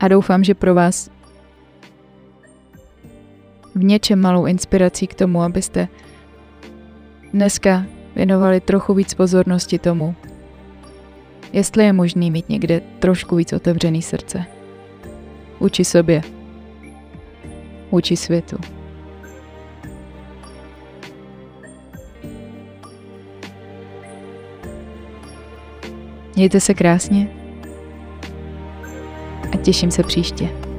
a 0.00 0.08
doufám, 0.08 0.44
že 0.44 0.54
pro 0.54 0.74
vás 0.74 1.10
v 3.74 3.84
něčem 3.84 4.20
malou 4.20 4.46
inspirací 4.46 5.06
k 5.06 5.14
tomu, 5.14 5.42
abyste 5.42 5.88
dneska 7.32 7.84
věnovali 8.16 8.60
trochu 8.60 8.94
víc 8.94 9.14
pozornosti 9.14 9.78
tomu, 9.78 10.14
jestli 11.52 11.84
je 11.84 11.92
možný 11.92 12.30
mít 12.30 12.48
někde 12.48 12.80
trošku 12.98 13.36
víc 13.36 13.52
otevřený 13.52 14.02
srdce. 14.02 14.44
Uči 15.58 15.84
sobě. 15.84 16.22
Uči 17.90 18.16
světu. 18.16 18.56
Mějte 26.36 26.60
se 26.60 26.74
krásně 26.74 27.39
těším 29.60 29.90
se 29.90 30.02
příště. 30.02 30.69